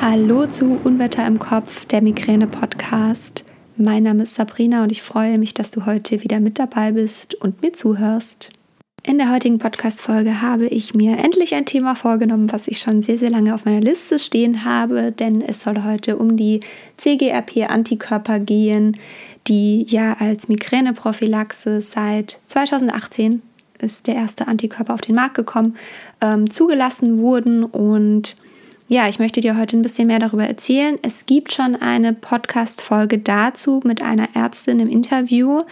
Hallo 0.00 0.46
zu 0.46 0.78
Unwetter 0.84 1.26
im 1.26 1.38
Kopf, 1.38 1.86
der 1.86 2.02
Migräne-Podcast. 2.02 3.44
Mein 3.76 4.02
Name 4.02 4.24
ist 4.24 4.34
Sabrina 4.34 4.82
und 4.82 4.92
ich 4.92 5.02
freue 5.02 5.38
mich, 5.38 5.54
dass 5.54 5.70
du 5.70 5.86
heute 5.86 6.22
wieder 6.22 6.40
mit 6.40 6.58
dabei 6.58 6.92
bist 6.92 7.34
und 7.36 7.62
mir 7.62 7.72
zuhörst. 7.72 8.50
In 9.02 9.18
der 9.18 9.30
heutigen 9.30 9.58
Podcast-Folge 9.58 10.42
habe 10.42 10.66
ich 10.66 10.94
mir 10.94 11.18
endlich 11.18 11.54
ein 11.54 11.66
Thema 11.66 11.94
vorgenommen, 11.94 12.52
was 12.52 12.68
ich 12.68 12.78
schon 12.78 13.02
sehr, 13.02 13.18
sehr 13.18 13.30
lange 13.30 13.54
auf 13.54 13.64
meiner 13.64 13.80
Liste 13.80 14.18
stehen 14.18 14.64
habe, 14.64 15.12
denn 15.12 15.40
es 15.40 15.62
soll 15.62 15.84
heute 15.84 16.16
um 16.16 16.36
die 16.36 16.60
CGRP-Antikörper 16.96 18.40
gehen, 18.40 18.96
die 19.46 19.86
ja 19.88 20.16
als 20.18 20.48
Migräneprophylaxe 20.48 21.80
seit 21.80 22.40
2018 22.46 23.42
ist 23.78 24.06
der 24.06 24.14
erste 24.14 24.48
Antikörper 24.48 24.94
auf 24.94 25.00
den 25.00 25.14
Markt 25.14 25.34
gekommen, 25.34 25.76
ähm, 26.20 26.50
zugelassen 26.50 27.18
wurden 27.18 27.64
und 27.64 28.36
ja, 28.94 29.08
ich 29.08 29.18
möchte 29.18 29.40
dir 29.40 29.58
heute 29.58 29.76
ein 29.76 29.82
bisschen 29.82 30.06
mehr 30.06 30.20
darüber 30.20 30.46
erzählen. 30.46 31.00
Es 31.02 31.26
gibt 31.26 31.52
schon 31.52 31.74
eine 31.74 32.12
Podcast-Folge 32.12 33.18
dazu 33.18 33.80
mit 33.82 34.02
einer 34.02 34.28
Ärztin 34.36 34.78
im 34.78 34.88
Interview. 34.88 35.62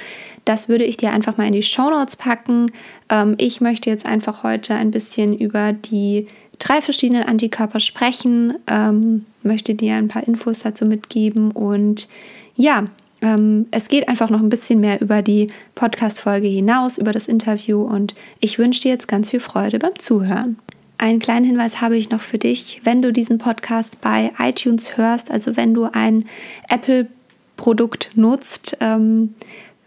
Das 0.44 0.68
würde 0.68 0.82
ich 0.82 0.96
dir 0.96 1.12
einfach 1.12 1.36
mal 1.36 1.46
in 1.46 1.52
die 1.52 1.62
Show 1.62 1.88
Notes 1.88 2.16
packen. 2.16 2.66
Ähm, 3.08 3.36
ich 3.38 3.60
möchte 3.60 3.90
jetzt 3.90 4.06
einfach 4.06 4.42
heute 4.42 4.74
ein 4.74 4.90
bisschen 4.90 5.38
über 5.38 5.72
die 5.72 6.26
drei 6.58 6.80
verschiedenen 6.80 7.22
Antikörper 7.22 7.78
sprechen, 7.78 8.54
ähm, 8.66 9.24
möchte 9.44 9.76
dir 9.76 9.94
ein 9.94 10.08
paar 10.08 10.26
Infos 10.26 10.58
dazu 10.58 10.84
mitgeben 10.84 11.52
und 11.52 12.08
ja, 12.56 12.86
ähm, 13.20 13.66
es 13.70 13.86
geht 13.86 14.08
einfach 14.08 14.30
noch 14.30 14.40
ein 14.40 14.48
bisschen 14.48 14.80
mehr 14.80 15.00
über 15.00 15.22
die 15.22 15.46
Podcast-Folge 15.76 16.48
hinaus, 16.48 16.98
über 16.98 17.12
das 17.12 17.28
Interview 17.28 17.82
und 17.82 18.16
ich 18.40 18.58
wünsche 18.58 18.80
dir 18.80 18.90
jetzt 18.90 19.06
ganz 19.06 19.30
viel 19.30 19.38
Freude 19.38 19.78
beim 19.78 19.96
Zuhören. 19.96 20.56
Einen 21.02 21.18
kleinen 21.18 21.44
Hinweis 21.44 21.80
habe 21.80 21.96
ich 21.96 22.10
noch 22.10 22.20
für 22.20 22.38
dich, 22.38 22.80
wenn 22.84 23.02
du 23.02 23.12
diesen 23.12 23.38
Podcast 23.38 24.00
bei 24.00 24.30
iTunes 24.38 24.96
hörst, 24.96 25.32
also 25.32 25.56
wenn 25.56 25.74
du 25.74 25.88
ein 25.92 26.26
Apple-Produkt 26.70 28.10
nutzt, 28.14 28.76
ähm, 28.78 29.34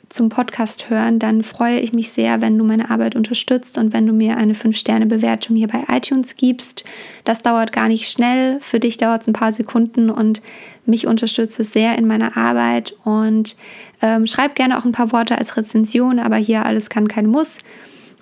zum 0.10 0.28
Podcast 0.28 0.90
hören, 0.90 1.18
dann 1.20 1.42
freue 1.42 1.80
ich 1.80 1.94
mich 1.94 2.12
sehr, 2.12 2.42
wenn 2.42 2.58
du 2.58 2.66
meine 2.66 2.90
Arbeit 2.90 3.16
unterstützt 3.16 3.78
und 3.78 3.94
wenn 3.94 4.06
du 4.06 4.12
mir 4.12 4.36
eine 4.36 4.56
5-Sterne-Bewertung 4.56 5.56
hier 5.56 5.70
bei 5.70 5.86
iTunes 5.90 6.36
gibst. 6.36 6.84
Das 7.24 7.42
dauert 7.42 7.72
gar 7.72 7.88
nicht 7.88 8.12
schnell, 8.12 8.60
für 8.60 8.82
dich 8.82 8.98
dauert 8.98 9.22
es 9.22 9.30
ein 9.30 9.34
paar 9.34 9.54
Sekunden 9.54 10.10
und 10.10 10.42
mich 10.86 11.08
unterstützt 11.08 11.62
es 11.62 11.72
sehr 11.72 11.98
in 11.98 12.08
meiner 12.08 12.36
Arbeit. 12.36 12.94
Und 13.06 13.56
ähm, 14.02 14.28
schreib 14.28 14.56
gerne 14.56 14.78
auch 14.78 14.84
ein 14.84 14.92
paar 14.92 15.14
Worte 15.14 15.38
als 15.38 15.56
Rezension, 15.56 16.20
aber 16.20 16.36
hier 16.36 16.66
alles 16.66 16.90
kann, 16.90 17.08
kein 17.08 17.28
Muss. 17.28 17.60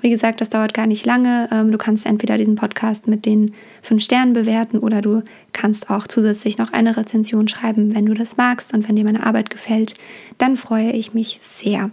Wie 0.03 0.09
gesagt, 0.09 0.41
das 0.41 0.49
dauert 0.49 0.73
gar 0.73 0.85
nicht 0.85 1.05
lange. 1.05 1.47
Ähm, 1.49 1.71
du 1.71 1.77
kannst 1.77 2.05
entweder 2.05 2.37
diesen 2.37 2.55
Podcast 2.55 3.07
mit 3.07 3.25
den 3.25 3.53
fünf 3.81 4.03
Sternen 4.03 4.33
bewerten 4.33 4.79
oder 4.79 4.99
du 4.99 5.23
kannst 5.53 5.89
auch 5.89 6.07
zusätzlich 6.07 6.57
noch 6.57 6.73
eine 6.73 6.97
Rezension 6.97 7.47
schreiben, 7.47 7.95
wenn 7.95 8.05
du 8.05 8.13
das 8.13 8.35
magst 8.35 8.73
und 8.73 8.89
wenn 8.89 8.97
dir 8.97 9.05
meine 9.05 9.25
Arbeit 9.25 9.49
gefällt. 9.49 9.93
Dann 10.39 10.57
freue 10.57 10.91
ich 10.91 11.13
mich 11.13 11.39
sehr. 11.41 11.89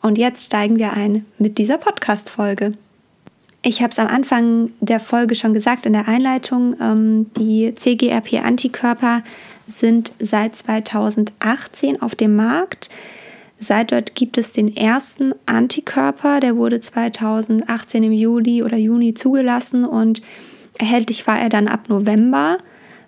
Und 0.00 0.16
jetzt 0.16 0.46
steigen 0.46 0.78
wir 0.78 0.94
ein 0.94 1.26
mit 1.38 1.58
dieser 1.58 1.76
Podcast-Folge. 1.76 2.70
Ich 3.60 3.82
habe 3.82 3.90
es 3.90 3.98
am 3.98 4.08
Anfang 4.08 4.70
der 4.80 4.98
Folge 4.98 5.34
schon 5.34 5.52
gesagt 5.52 5.84
in 5.84 5.92
der 5.92 6.08
Einleitung. 6.08 6.76
Ähm, 6.80 7.26
die 7.36 7.74
CGRP-Antikörper 7.74 9.22
sind 9.66 10.12
seit 10.18 10.56
2018 10.56 12.00
auf 12.00 12.14
dem 12.14 12.36
Markt. 12.36 12.88
Seit 13.58 13.92
dort 13.92 14.14
gibt 14.14 14.36
es 14.36 14.52
den 14.52 14.76
ersten 14.76 15.34
Antikörper, 15.46 16.40
der 16.40 16.56
wurde 16.56 16.80
2018 16.80 18.02
im 18.02 18.12
Juli 18.12 18.62
oder 18.62 18.76
Juni 18.76 19.14
zugelassen 19.14 19.84
und 19.84 20.22
erhältlich 20.78 21.26
war 21.26 21.38
er 21.38 21.48
dann 21.48 21.68
ab 21.68 21.88
November. 21.88 22.58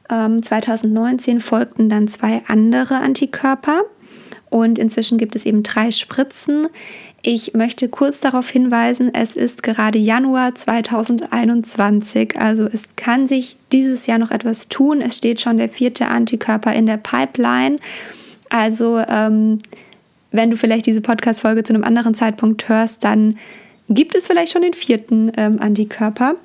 Ähm, 0.08 0.42
2019 0.42 1.41
folgten 1.41 1.89
dann 1.89 2.08
zwei 2.08 2.42
andere 2.47 2.97
Antikörper 2.97 3.78
und 4.48 4.78
inzwischen 4.78 5.18
gibt 5.18 5.34
es 5.34 5.45
eben 5.45 5.62
drei 5.62 5.90
Spritzen. 5.90 6.68
Ich 7.23 7.55
möchte 7.55 7.89
kurz 7.89 8.20
darauf 8.20 8.48
hinweisen, 8.48 9.13
es 9.13 9.34
ist 9.34 9.64
gerade 9.64 9.98
Januar 9.98 10.55
2021, 10.55 12.39
also 12.39 12.67
es 12.67 12.95
kann 12.95 13.27
sich 13.27 13.57
dieses 13.73 14.07
Jahr 14.07 14.18
noch 14.18 14.30
etwas 14.30 14.68
tun. 14.68 15.01
Es 15.01 15.17
steht 15.17 15.40
schon 15.40 15.58
der 15.58 15.68
vierte 15.68 16.07
Antikörper 16.07 16.73
in 16.73 16.86
der 16.86 16.98
Pipeline. 16.98 17.77
Also 18.48 18.98
ähm, 18.98 19.58
wenn 20.36 20.51
du 20.51 20.57
vielleicht 20.57 20.86
diese 20.86 21.01
Podcast-Folge 21.01 21.64
zu 21.64 21.74
einem 21.74 21.85
anderen 21.85 22.14
Zeitpunkt 22.14 22.69
hörst, 22.69 23.02
dann 23.05 23.36
gibt 23.89 24.14
es 24.14 24.27
vielleicht 24.27 24.52
schon 24.52 24.63
den 24.63 24.74
vierten 24.74 25.33
ähm, 25.36 25.61
Antikörper. 25.61 26.36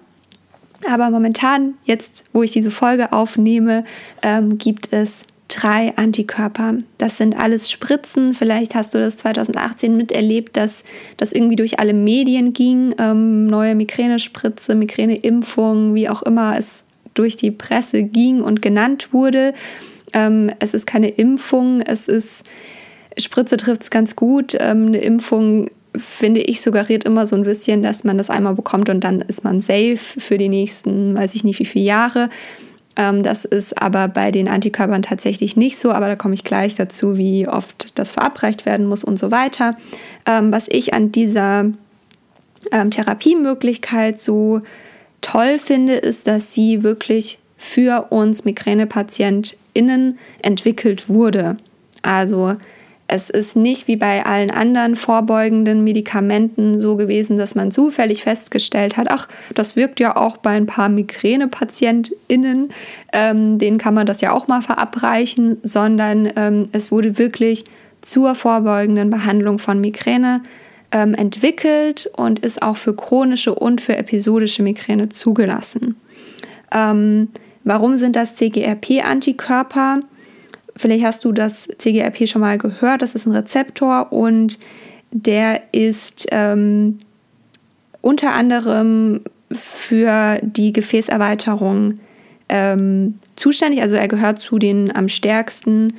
Aber 0.89 1.09
momentan, 1.09 1.75
jetzt 1.85 2.25
wo 2.33 2.43
ich 2.43 2.51
diese 2.51 2.71
Folge 2.71 3.13
aufnehme, 3.13 3.83
ähm, 4.23 4.57
gibt 4.57 4.91
es 4.91 5.23
drei 5.47 5.95
Antikörper. 5.97 6.75
Das 6.97 7.17
sind 7.17 7.37
alles 7.37 7.69
Spritzen. 7.69 8.33
Vielleicht 8.33 8.73
hast 8.73 8.93
du 8.93 8.99
das 8.99 9.17
2018 9.17 9.95
miterlebt, 9.95 10.55
dass 10.55 10.83
das 11.17 11.33
irgendwie 11.33 11.57
durch 11.57 11.79
alle 11.79 11.93
Medien 11.93 12.53
ging. 12.53 12.95
Ähm, 12.97 13.47
neue 13.47 13.75
Migränespritze, 13.75 14.75
Migräneimpfung, 14.75 15.93
wie 15.93 16.09
auch 16.09 16.23
immer 16.23 16.57
es 16.57 16.85
durch 17.13 17.35
die 17.35 17.51
Presse 17.51 18.03
ging 18.03 18.41
und 18.41 18.61
genannt 18.61 19.09
wurde. 19.11 19.53
Ähm, 20.13 20.51
es 20.59 20.73
ist 20.73 20.85
keine 20.85 21.09
Impfung, 21.09 21.81
es 21.81 22.07
ist 22.07 22.49
Spritze 23.17 23.57
trifft 23.57 23.83
es 23.83 23.89
ganz 23.89 24.15
gut. 24.15 24.55
Ähm, 24.59 24.87
eine 24.87 24.99
Impfung, 24.99 25.69
finde 25.95 26.41
ich, 26.41 26.61
suggeriert 26.61 27.03
immer 27.03 27.25
so 27.25 27.35
ein 27.35 27.43
bisschen, 27.43 27.83
dass 27.83 28.03
man 28.03 28.17
das 28.17 28.29
einmal 28.29 28.55
bekommt 28.55 28.89
und 28.89 29.03
dann 29.03 29.21
ist 29.21 29.43
man 29.43 29.61
safe 29.61 29.97
für 29.97 30.37
die 30.37 30.49
nächsten, 30.49 31.15
weiß 31.15 31.35
ich 31.35 31.43
nicht 31.43 31.59
wie 31.59 31.65
viele 31.65 31.85
Jahre. 31.85 32.29
Ähm, 32.95 33.23
das 33.23 33.45
ist 33.45 33.81
aber 33.81 34.07
bei 34.07 34.31
den 34.31 34.47
Antikörpern 34.47 35.01
tatsächlich 35.01 35.55
nicht 35.55 35.77
so, 35.77 35.91
aber 35.91 36.07
da 36.07 36.15
komme 36.15 36.33
ich 36.33 36.43
gleich 36.43 36.75
dazu, 36.75 37.17
wie 37.17 37.47
oft 37.47 37.97
das 37.97 38.11
verabreicht 38.11 38.65
werden 38.65 38.85
muss 38.85 39.03
und 39.03 39.17
so 39.17 39.31
weiter. 39.31 39.77
Ähm, 40.25 40.51
was 40.51 40.67
ich 40.69 40.93
an 40.93 41.11
dieser 41.11 41.71
ähm, 42.71 42.91
Therapiemöglichkeit 42.91 44.21
so 44.21 44.61
toll 45.21 45.57
finde, 45.57 45.95
ist, 45.95 46.27
dass 46.27 46.53
sie 46.53 46.83
wirklich 46.83 47.39
für 47.57 48.07
uns 48.09 48.43
MigränepatientInnen 48.43 50.17
entwickelt 50.41 51.09
wurde. 51.09 51.57
Also 52.01 52.55
es 53.11 53.29
ist 53.29 53.57
nicht 53.57 53.89
wie 53.89 53.97
bei 53.97 54.25
allen 54.25 54.51
anderen 54.51 54.95
vorbeugenden 54.95 55.83
Medikamenten 55.83 56.79
so 56.79 56.95
gewesen, 56.95 57.37
dass 57.37 57.55
man 57.55 57.69
zufällig 57.69 58.23
festgestellt 58.23 58.95
hat, 58.95 59.11
ach, 59.11 59.27
das 59.53 59.75
wirkt 59.75 59.99
ja 59.99 60.15
auch 60.15 60.37
bei 60.37 60.51
ein 60.51 60.65
paar 60.65 60.87
Migränepatientinnen, 60.87 62.69
ähm, 63.11 63.59
denen 63.59 63.77
kann 63.77 63.93
man 63.93 64.05
das 64.05 64.21
ja 64.21 64.31
auch 64.31 64.47
mal 64.47 64.61
verabreichen, 64.61 65.57
sondern 65.61 66.31
ähm, 66.37 66.69
es 66.71 66.89
wurde 66.89 67.17
wirklich 67.17 67.65
zur 68.01 68.33
vorbeugenden 68.33 69.09
Behandlung 69.09 69.59
von 69.59 69.81
Migräne 69.81 70.41
ähm, 70.93 71.13
entwickelt 71.13 72.09
und 72.15 72.39
ist 72.39 72.61
auch 72.61 72.77
für 72.77 72.95
chronische 72.95 73.53
und 73.53 73.81
für 73.81 73.97
episodische 73.97 74.63
Migräne 74.63 75.09
zugelassen. 75.09 75.95
Ähm, 76.73 77.27
warum 77.65 77.97
sind 77.97 78.15
das 78.15 78.37
CGRP-Antikörper? 78.37 79.99
Vielleicht 80.75 81.03
hast 81.03 81.25
du 81.25 81.31
das 81.31 81.67
CGRP 81.77 82.27
schon 82.27 82.41
mal 82.41 82.57
gehört. 82.57 83.01
Das 83.01 83.15
ist 83.15 83.25
ein 83.25 83.33
Rezeptor 83.33 84.11
und 84.11 84.59
der 85.11 85.61
ist 85.73 86.27
ähm, 86.31 86.97
unter 88.01 88.33
anderem 88.33 89.21
für 89.51 90.39
die 90.41 90.71
Gefäßerweiterung 90.71 91.95
ähm, 92.49 93.19
zuständig. 93.35 93.81
Also 93.81 93.95
er 93.95 94.07
gehört 94.07 94.39
zu 94.39 94.57
den 94.59 94.95
am 94.95 95.09
stärksten 95.09 95.93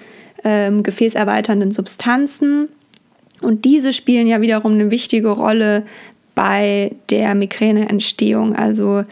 ähm, 0.44 0.82
gefäßerweiternden 0.82 1.72
Substanzen. 1.72 2.68
Und 3.40 3.64
diese 3.64 3.92
spielen 3.92 4.26
ja 4.26 4.40
wiederum 4.40 4.72
eine 4.72 4.90
wichtige 4.90 5.30
Rolle 5.30 5.84
bei 6.34 6.92
der 7.10 7.34
Migräneentstehung. 7.34 8.54
Also 8.54 9.04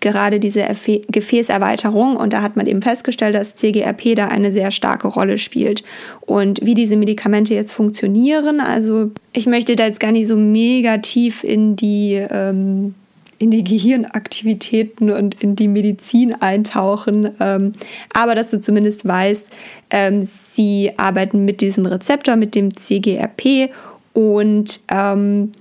gerade 0.00 0.40
diese 0.40 0.66
Gefäßerweiterung. 1.08 2.16
Und 2.16 2.32
da 2.32 2.42
hat 2.42 2.56
man 2.56 2.66
eben 2.66 2.82
festgestellt, 2.82 3.34
dass 3.34 3.56
CGRP 3.56 4.14
da 4.14 4.28
eine 4.28 4.52
sehr 4.52 4.70
starke 4.70 5.08
Rolle 5.08 5.38
spielt. 5.38 5.84
Und 6.20 6.60
wie 6.62 6.74
diese 6.74 6.96
Medikamente 6.96 7.54
jetzt 7.54 7.72
funktionieren, 7.72 8.60
also 8.60 9.10
ich 9.32 9.46
möchte 9.46 9.76
da 9.76 9.86
jetzt 9.86 10.00
gar 10.00 10.12
nicht 10.12 10.26
so 10.26 10.36
mega 10.36 10.98
tief 10.98 11.44
in 11.44 11.76
die, 11.76 12.14
ähm, 12.14 12.94
in 13.38 13.50
die 13.50 13.64
Gehirnaktivitäten 13.64 15.10
und 15.10 15.42
in 15.42 15.56
die 15.56 15.68
Medizin 15.68 16.32
eintauchen, 16.32 17.30
ähm, 17.38 17.72
aber 18.14 18.34
dass 18.34 18.48
du 18.48 18.60
zumindest 18.60 19.06
weißt, 19.06 19.48
ähm, 19.90 20.22
sie 20.22 20.92
arbeiten 20.96 21.44
mit 21.44 21.60
diesem 21.60 21.84
Rezeptor, 21.84 22.36
mit 22.36 22.54
dem 22.54 22.74
CGRP 22.74 23.70
und 24.14 24.80
ähm, 24.88 25.52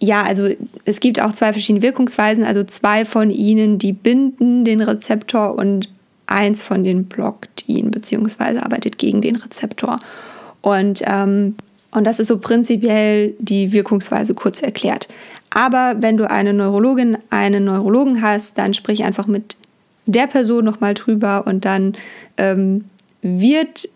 ja, 0.00 0.22
also 0.22 0.48
es 0.86 1.00
gibt 1.00 1.20
auch 1.20 1.32
zwei 1.34 1.52
verschiedene 1.52 1.82
Wirkungsweisen. 1.82 2.44
Also 2.44 2.64
zwei 2.64 3.04
von 3.04 3.30
ihnen, 3.30 3.78
die 3.78 3.92
binden 3.92 4.64
den 4.64 4.80
Rezeptor 4.80 5.54
und 5.56 5.90
eins 6.26 6.62
von 6.62 6.84
den 6.84 7.04
blockt 7.04 7.68
ihn, 7.68 7.90
beziehungsweise 7.90 8.62
arbeitet 8.62 8.96
gegen 8.96 9.20
den 9.20 9.36
Rezeptor. 9.36 9.98
Und, 10.62 11.02
ähm, 11.04 11.54
und 11.90 12.04
das 12.04 12.18
ist 12.18 12.28
so 12.28 12.38
prinzipiell 12.38 13.34
die 13.38 13.72
Wirkungsweise 13.72 14.34
kurz 14.34 14.62
erklärt. 14.62 15.08
Aber 15.50 15.96
wenn 15.98 16.16
du 16.16 16.30
eine 16.30 16.54
Neurologin, 16.54 17.18
einen 17.28 17.64
Neurologen 17.64 18.22
hast, 18.22 18.56
dann 18.56 18.72
sprich 18.72 19.04
einfach 19.04 19.26
mit 19.26 19.56
der 20.06 20.28
Person 20.28 20.64
nochmal 20.64 20.94
drüber 20.94 21.46
und 21.46 21.64
dann 21.64 21.94
ähm, 22.36 22.84
wird 23.20 23.88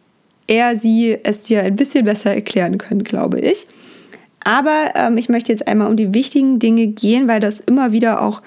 er 0.47 0.77
sie 0.77 1.17
es 1.23 1.45
dir 1.45 1.63
ein 1.63 1.77
bisschen 1.77 2.05
besser 2.05 2.35
erklären 2.35 2.77
können, 2.77 3.05
glaube 3.05 3.41
ich. 3.41 3.67
Aber 4.45 4.93
ähm, 4.95 5.17
ich 5.17 5.29
möchte 5.29 5.51
jetzt 5.51 5.67
einmal 5.67 5.89
um 5.89 5.97
die 5.97 6.15
wichtigen 6.15 6.59
Dinge 6.59 6.87
gehen, 6.87 7.27
weil 7.27 7.41
das 7.41 7.61
immer 7.61 7.93
wieder 7.93 8.23
auch 8.23 8.43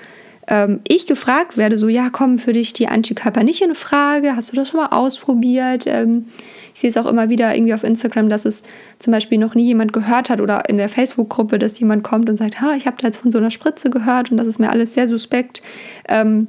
ähm, 0.47 0.79
ich 0.88 1.07
gefragt 1.07 1.57
werde, 1.57 1.77
so 1.77 1.88
ja, 1.89 2.09
kommen 2.09 2.38
für 2.38 2.53
dich 2.53 2.71
die 2.73 2.88
Antikörper 2.88 3.44
nicht 3.44 3.61
in 3.61 3.75
Frage? 3.75 4.35
Hast 4.35 4.51
du 4.51 4.55
das 4.55 4.69
schon 4.69 4.79
mal 4.79 4.95
ausprobiert? 4.95 5.85
Ähm, 5.88 6.27
ich 6.73 6.81
sehe 6.81 6.89
es 6.89 6.97
auch 6.97 7.07
immer 7.07 7.29
wieder 7.29 7.53
irgendwie 7.55 7.73
auf 7.73 7.83
Instagram, 7.83 8.29
dass 8.29 8.45
es 8.45 8.63
zum 8.99 9.11
Beispiel 9.11 9.39
noch 9.39 9.55
nie 9.55 9.65
jemand 9.65 9.94
gehört 9.94 10.29
hat 10.29 10.39
oder 10.39 10.69
in 10.69 10.77
der 10.77 10.89
Facebook-Gruppe, 10.89 11.59
dass 11.59 11.79
jemand 11.79 12.03
kommt 12.03 12.29
und 12.29 12.38
sagt, 12.38 12.61
ha, 12.61 12.75
ich 12.75 12.85
habe 12.85 12.97
da 13.01 13.07
jetzt 13.07 13.17
von 13.17 13.31
so 13.31 13.39
einer 13.39 13.51
Spritze 13.51 13.89
gehört 13.89 14.31
und 14.31 14.38
das 14.38 14.47
ist 14.47 14.59
mir 14.59 14.69
alles 14.69 14.94
sehr 14.94 15.07
suspekt. 15.07 15.61
Ähm, 16.07 16.47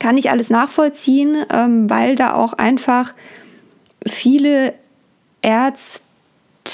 kann 0.00 0.16
ich 0.16 0.30
alles 0.30 0.50
nachvollziehen, 0.50 1.44
ähm, 1.50 1.88
weil 1.88 2.16
da 2.16 2.34
auch 2.34 2.54
einfach 2.54 3.14
viele 4.06 4.74
Ärzte 5.42 6.04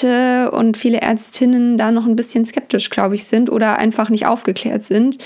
und 0.03 0.77
viele 0.77 1.01
Ärztinnen 1.01 1.77
da 1.77 1.91
noch 1.91 2.05
ein 2.05 2.15
bisschen 2.15 2.45
skeptisch, 2.45 2.89
glaube 2.89 3.15
ich, 3.15 3.25
sind 3.25 3.51
oder 3.51 3.77
einfach 3.77 4.09
nicht 4.09 4.25
aufgeklärt 4.25 4.83
sind, 4.83 5.17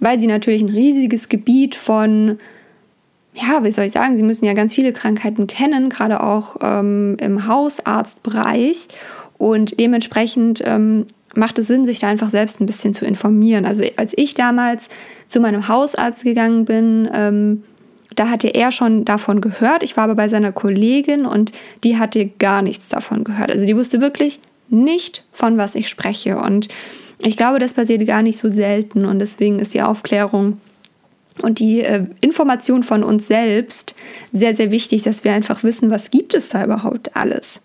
weil 0.00 0.18
sie 0.18 0.26
natürlich 0.26 0.62
ein 0.62 0.68
riesiges 0.68 1.28
Gebiet 1.28 1.74
von 1.74 2.38
ja, 3.34 3.62
wie 3.62 3.70
soll 3.70 3.84
ich 3.84 3.92
sagen, 3.92 4.16
sie 4.16 4.22
müssen 4.22 4.44
ja 4.44 4.54
ganz 4.54 4.74
viele 4.74 4.92
Krankheiten 4.92 5.46
kennen, 5.46 5.88
gerade 5.88 6.22
auch 6.22 6.56
ähm, 6.62 7.16
im 7.20 7.46
Hausarztbereich. 7.46 8.88
Und 9.38 9.78
dementsprechend 9.78 10.62
ähm, 10.66 11.06
macht 11.34 11.58
es 11.58 11.68
Sinn, 11.68 11.86
sich 11.86 12.00
da 12.00 12.08
einfach 12.08 12.30
selbst 12.30 12.60
ein 12.60 12.66
bisschen 12.66 12.92
zu 12.92 13.06
informieren. 13.06 13.64
Also 13.64 13.84
als 13.96 14.12
ich 14.16 14.34
damals 14.34 14.88
zu 15.28 15.40
meinem 15.40 15.68
Hausarzt 15.68 16.24
gegangen 16.24 16.64
bin, 16.64 17.08
ähm, 17.14 17.62
da 18.16 18.28
hatte 18.28 18.48
er 18.48 18.72
schon 18.72 19.04
davon 19.04 19.40
gehört. 19.40 19.82
Ich 19.82 19.96
war 19.96 20.04
aber 20.04 20.14
bei 20.14 20.28
seiner 20.28 20.52
Kollegin 20.52 21.26
und 21.26 21.52
die 21.84 21.98
hatte 21.98 22.26
gar 22.26 22.62
nichts 22.62 22.88
davon 22.88 23.24
gehört. 23.24 23.50
Also 23.50 23.66
die 23.66 23.76
wusste 23.76 24.00
wirklich 24.00 24.40
nicht, 24.68 25.24
von 25.32 25.58
was 25.58 25.74
ich 25.74 25.88
spreche. 25.88 26.38
Und 26.38 26.68
ich 27.18 27.36
glaube, 27.36 27.58
das 27.58 27.74
passiert 27.74 28.06
gar 28.06 28.22
nicht 28.22 28.38
so 28.38 28.48
selten. 28.48 29.04
Und 29.04 29.18
deswegen 29.18 29.58
ist 29.58 29.74
die 29.74 29.82
Aufklärung 29.82 30.60
und 31.42 31.58
die 31.58 31.80
äh, 31.80 32.04
Information 32.20 32.82
von 32.82 33.02
uns 33.04 33.26
selbst 33.26 33.94
sehr, 34.32 34.54
sehr 34.54 34.70
wichtig, 34.70 35.02
dass 35.02 35.24
wir 35.24 35.32
einfach 35.32 35.62
wissen, 35.62 35.90
was 35.90 36.10
gibt 36.10 36.34
es 36.34 36.48
da 36.48 36.64
überhaupt 36.64 37.16
alles. 37.16 37.60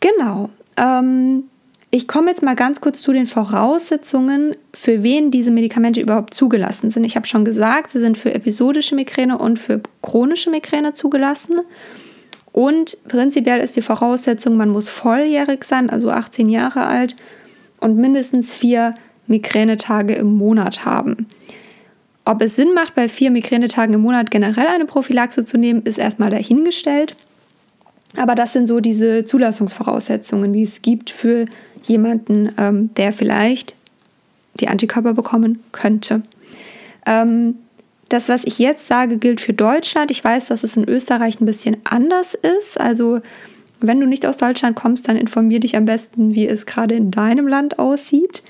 Genau. 0.00 0.50
Ähm, 0.76 1.44
ich 1.94 2.08
komme 2.08 2.30
jetzt 2.30 2.42
mal 2.42 2.56
ganz 2.56 2.80
kurz 2.80 3.00
zu 3.02 3.12
den 3.12 3.26
Voraussetzungen, 3.26 4.56
für 4.74 5.04
wen 5.04 5.30
diese 5.30 5.52
Medikamente 5.52 6.00
überhaupt 6.00 6.34
zugelassen 6.34 6.90
sind. 6.90 7.04
Ich 7.04 7.14
habe 7.14 7.28
schon 7.28 7.44
gesagt, 7.44 7.92
sie 7.92 8.00
sind 8.00 8.18
für 8.18 8.34
episodische 8.34 8.96
Migräne 8.96 9.38
und 9.38 9.60
für 9.60 9.80
chronische 10.02 10.50
Migräne 10.50 10.94
zugelassen. 10.94 11.60
Und 12.50 12.98
prinzipiell 13.06 13.60
ist 13.60 13.76
die 13.76 13.80
Voraussetzung, 13.80 14.56
man 14.56 14.70
muss 14.70 14.88
volljährig 14.88 15.62
sein, 15.62 15.88
also 15.88 16.10
18 16.10 16.48
Jahre 16.48 16.84
alt 16.84 17.14
und 17.78 17.96
mindestens 17.96 18.52
vier 18.52 18.94
Migränetage 19.28 20.16
im 20.16 20.34
Monat 20.34 20.84
haben. 20.84 21.28
Ob 22.24 22.42
es 22.42 22.56
Sinn 22.56 22.74
macht, 22.74 22.96
bei 22.96 23.08
vier 23.08 23.30
Migränetagen 23.30 23.94
im 23.94 24.00
Monat 24.00 24.32
generell 24.32 24.66
eine 24.66 24.86
Prophylaxe 24.86 25.44
zu 25.44 25.58
nehmen, 25.58 25.82
ist 25.82 25.98
erstmal 25.98 26.30
dahingestellt. 26.30 27.14
Aber 28.16 28.34
das 28.34 28.52
sind 28.52 28.66
so 28.66 28.80
diese 28.80 29.24
Zulassungsvoraussetzungen, 29.24 30.52
die 30.52 30.62
es 30.62 30.82
gibt 30.82 31.10
für 31.10 31.46
jemanden, 31.86 32.52
ähm, 32.58 32.90
der 32.94 33.12
vielleicht 33.12 33.74
die 34.60 34.68
Antikörper 34.68 35.14
bekommen 35.14 35.60
könnte. 35.72 36.22
Ähm, 37.06 37.56
das, 38.08 38.28
was 38.28 38.44
ich 38.44 38.58
jetzt 38.58 38.86
sage, 38.86 39.18
gilt 39.18 39.40
für 39.40 39.52
Deutschland. 39.52 40.10
Ich 40.10 40.22
weiß, 40.22 40.46
dass 40.46 40.62
es 40.62 40.76
in 40.76 40.88
Österreich 40.88 41.40
ein 41.40 41.46
bisschen 41.46 41.78
anders 41.84 42.34
ist. 42.34 42.78
Also 42.78 43.20
wenn 43.80 44.00
du 44.00 44.06
nicht 44.06 44.26
aus 44.26 44.36
Deutschland 44.36 44.76
kommst, 44.76 45.08
dann 45.08 45.16
informier 45.16 45.60
dich 45.60 45.76
am 45.76 45.84
besten, 45.84 46.34
wie 46.34 46.46
es 46.46 46.66
gerade 46.66 46.94
in 46.94 47.10
deinem 47.10 47.48
Land 47.48 47.78
aussieht. 47.78 48.42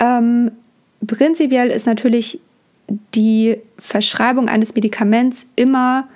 Ähm, 0.00 0.50
prinzipiell 1.06 1.70
ist 1.70 1.86
natürlich 1.86 2.40
die 3.14 3.58
Verschreibung 3.78 4.48
eines 4.48 4.74
Medikaments 4.74 5.46
immer 5.56 6.08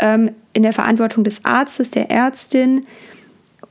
ähm, 0.00 0.32
in 0.52 0.62
der 0.62 0.72
Verantwortung 0.72 1.24
des 1.24 1.44
Arztes, 1.44 1.90
der 1.90 2.10
Ärztin 2.10 2.82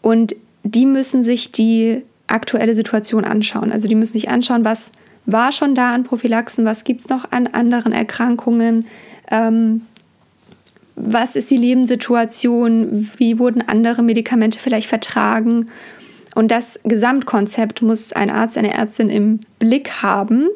und 0.02 0.36
die 0.64 0.86
müssen 0.86 1.24
sich 1.24 1.52
die 1.52 2.04
aktuelle 2.28 2.76
Situation 2.76 3.26
anschauen. 3.26 3.72
Also 3.72 3.88
die 3.88 3.96
müssen 3.96 4.14
sich 4.14 4.30
anschauen, 4.30 4.64
was 4.64 4.92
war 5.26 5.52
schon 5.52 5.76
da 5.76 5.92
an 5.92 6.04
Prophylaxen, 6.04 6.66
was 6.66 6.84
gibt 6.84 7.02
es 7.02 7.10
noch 7.10 7.32
an 7.32 7.48
anderen 7.48 7.92
Erkrankungen, 7.92 8.86
ähm, 9.30 9.82
was 10.96 11.36
ist 11.36 11.50
die 11.50 11.58
Lebenssituation, 11.58 13.10
wie 13.18 13.40
wurden 13.40 13.62
andere 13.68 14.04
Medikamente 14.04 14.60
vielleicht 14.60 14.90
vertragen. 14.90 15.68
Und 16.36 16.52
das 16.52 16.80
Gesamtkonzept 16.84 17.82
muss 17.82 18.12
ein 18.14 18.30
Arzt, 18.30 18.58
eine 18.58 18.74
Ärztin 18.74 19.10
im 19.10 19.40
Blick 19.60 20.02
haben, 20.02 20.48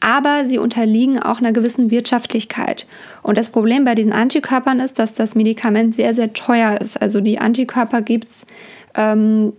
aber 0.00 0.44
sie 0.44 0.58
unterliegen 0.58 1.18
auch 1.18 1.38
einer 1.38 1.52
gewissen 1.52 1.90
Wirtschaftlichkeit. 1.90 2.86
Und 3.22 3.38
das 3.38 3.50
Problem 3.50 3.84
bei 3.84 3.94
diesen 3.94 4.12
Antikörpern 4.12 4.80
ist, 4.80 4.98
dass 4.98 5.14
das 5.14 5.34
Medikament 5.34 5.94
sehr, 5.94 6.14
sehr 6.14 6.32
teuer 6.32 6.80
ist. 6.80 7.00
Also 7.00 7.20
die 7.20 7.38
Antikörper 7.38 8.02
gibt 8.02 8.30
es, 8.30 8.46
ähm, 8.94 9.54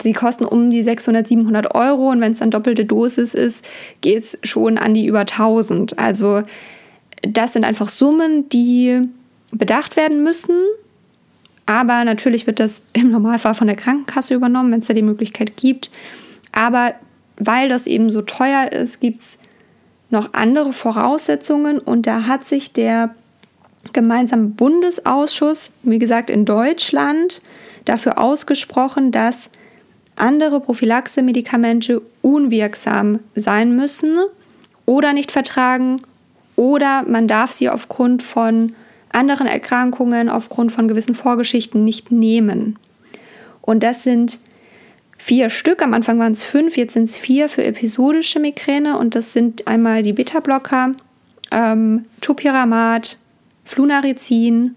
sie 0.00 0.12
kosten 0.12 0.44
um 0.44 0.70
die 0.70 0.82
600, 0.82 1.26
700 1.26 1.74
Euro 1.74 2.10
und 2.10 2.20
wenn 2.20 2.32
es 2.32 2.38
dann 2.38 2.50
doppelte 2.50 2.84
Dosis 2.84 3.34
ist, 3.34 3.64
geht 4.00 4.22
es 4.24 4.38
schon 4.44 4.78
an 4.78 4.94
die 4.94 5.06
über 5.06 5.20
1000. 5.20 5.98
Also 5.98 6.42
das 7.22 7.52
sind 7.52 7.64
einfach 7.64 7.88
Summen, 7.88 8.48
die 8.48 9.02
bedacht 9.50 9.96
werden 9.96 10.22
müssen. 10.22 10.56
Aber 11.66 12.04
natürlich 12.04 12.46
wird 12.46 12.60
das 12.60 12.82
im 12.92 13.10
Normalfall 13.10 13.54
von 13.54 13.66
der 13.66 13.76
Krankenkasse 13.76 14.34
übernommen, 14.34 14.72
wenn 14.72 14.80
es 14.80 14.86
da 14.86 14.94
die 14.94 15.02
Möglichkeit 15.02 15.56
gibt. 15.56 15.90
Aber 16.52 16.94
weil 17.36 17.68
das 17.68 17.86
eben 17.86 18.10
so 18.10 18.22
teuer 18.22 18.70
ist, 18.72 19.00
gibt 19.00 19.20
es 19.20 19.38
noch 20.10 20.34
andere 20.34 20.72
Voraussetzungen 20.72 21.78
und 21.78 22.06
da 22.06 22.26
hat 22.26 22.46
sich 22.46 22.72
der 22.72 23.14
gemeinsame 23.92 24.48
Bundesausschuss, 24.48 25.72
wie 25.82 25.98
gesagt 25.98 26.30
in 26.30 26.44
Deutschland, 26.44 27.40
dafür 27.84 28.18
ausgesprochen, 28.18 29.12
dass 29.12 29.50
andere 30.16 30.60
Prophylaxe-Medikamente 30.60 32.02
unwirksam 32.22 33.20
sein 33.34 33.74
müssen 33.74 34.18
oder 34.84 35.12
nicht 35.12 35.32
vertragen 35.32 35.96
oder 36.56 37.04
man 37.04 37.26
darf 37.26 37.52
sie 37.52 37.70
aufgrund 37.70 38.22
von 38.22 38.74
anderen 39.12 39.46
Erkrankungen, 39.46 40.28
aufgrund 40.28 40.72
von 40.72 40.88
gewissen 40.88 41.14
Vorgeschichten 41.14 41.84
nicht 41.84 42.12
nehmen. 42.12 42.78
Und 43.62 43.82
das 43.82 44.02
sind 44.02 44.40
vier 45.20 45.50
Stück. 45.50 45.82
Am 45.82 45.92
Anfang 45.92 46.18
waren 46.18 46.32
es 46.32 46.42
fünf, 46.42 46.78
jetzt 46.78 46.94
sind 46.94 47.02
es 47.04 47.18
vier 47.18 47.50
für 47.50 47.62
episodische 47.62 48.40
Migräne 48.40 48.96
und 48.98 49.14
das 49.14 49.34
sind 49.34 49.68
einmal 49.68 50.02
die 50.02 50.14
Beta-Blocker, 50.14 50.92
ähm, 51.50 52.06
Topiramat, 52.22 53.18
Flunarizin 53.66 54.76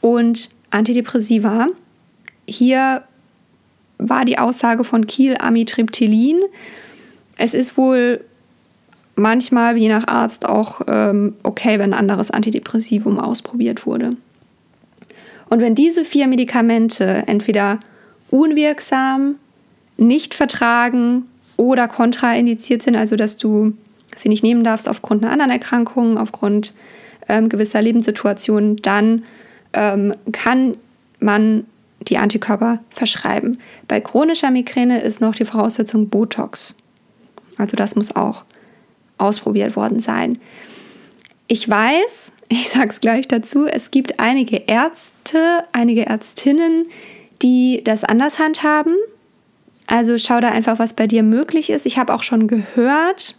und 0.00 0.48
Antidepressiva. 0.70 1.66
Hier 2.46 3.02
war 3.98 4.24
die 4.24 4.38
Aussage 4.38 4.84
von 4.84 5.08
Kiel 5.08 5.36
Amitriptylin. 5.38 6.38
Es 7.36 7.52
ist 7.52 7.76
wohl 7.76 8.24
manchmal, 9.16 9.76
je 9.76 9.88
nach 9.88 10.06
Arzt, 10.06 10.46
auch 10.46 10.82
ähm, 10.86 11.34
okay, 11.42 11.80
wenn 11.80 11.92
ein 11.92 11.98
anderes 11.98 12.30
Antidepressivum 12.30 13.18
ausprobiert 13.18 13.86
wurde. 13.86 14.10
Und 15.48 15.60
wenn 15.60 15.74
diese 15.74 16.04
vier 16.04 16.28
Medikamente 16.28 17.24
entweder 17.26 17.80
unwirksam, 18.30 19.34
nicht 20.00 20.34
vertragen 20.34 21.26
oder 21.56 21.88
kontraindiziert 21.88 22.82
sind, 22.82 22.96
also 22.96 23.16
dass 23.16 23.36
du 23.36 23.74
sie 24.16 24.28
nicht 24.28 24.42
nehmen 24.42 24.64
darfst 24.64 24.88
aufgrund 24.88 25.22
einer 25.22 25.32
anderen 25.32 25.50
Erkrankung, 25.52 26.18
aufgrund 26.18 26.74
ähm, 27.28 27.48
gewisser 27.48 27.80
Lebenssituationen, 27.80 28.76
dann 28.76 29.24
ähm, 29.72 30.12
kann 30.32 30.76
man 31.20 31.66
die 32.00 32.18
Antikörper 32.18 32.80
verschreiben. 32.90 33.58
Bei 33.86 34.00
chronischer 34.00 34.50
Migräne 34.50 35.00
ist 35.00 35.20
noch 35.20 35.34
die 35.34 35.44
Voraussetzung 35.44 36.08
Botox. 36.08 36.74
Also 37.58 37.76
das 37.76 37.94
muss 37.94 38.16
auch 38.16 38.44
ausprobiert 39.18 39.76
worden 39.76 40.00
sein. 40.00 40.38
Ich 41.46 41.68
weiß, 41.68 42.32
ich 42.48 42.68
sage 42.68 42.88
es 42.88 43.00
gleich 43.00 43.28
dazu, 43.28 43.66
es 43.66 43.90
gibt 43.90 44.18
einige 44.18 44.56
Ärzte, 44.56 45.64
einige 45.72 46.06
Ärztinnen, 46.06 46.86
die 47.42 47.82
das 47.84 48.04
anders 48.04 48.38
handhaben. 48.38 48.94
Also 49.90 50.18
schau 50.18 50.40
da 50.40 50.50
einfach, 50.50 50.78
was 50.78 50.92
bei 50.92 51.08
dir 51.08 51.24
möglich 51.24 51.68
ist. 51.68 51.84
Ich 51.84 51.98
habe 51.98 52.14
auch 52.14 52.22
schon 52.22 52.46
gehört, 52.46 53.34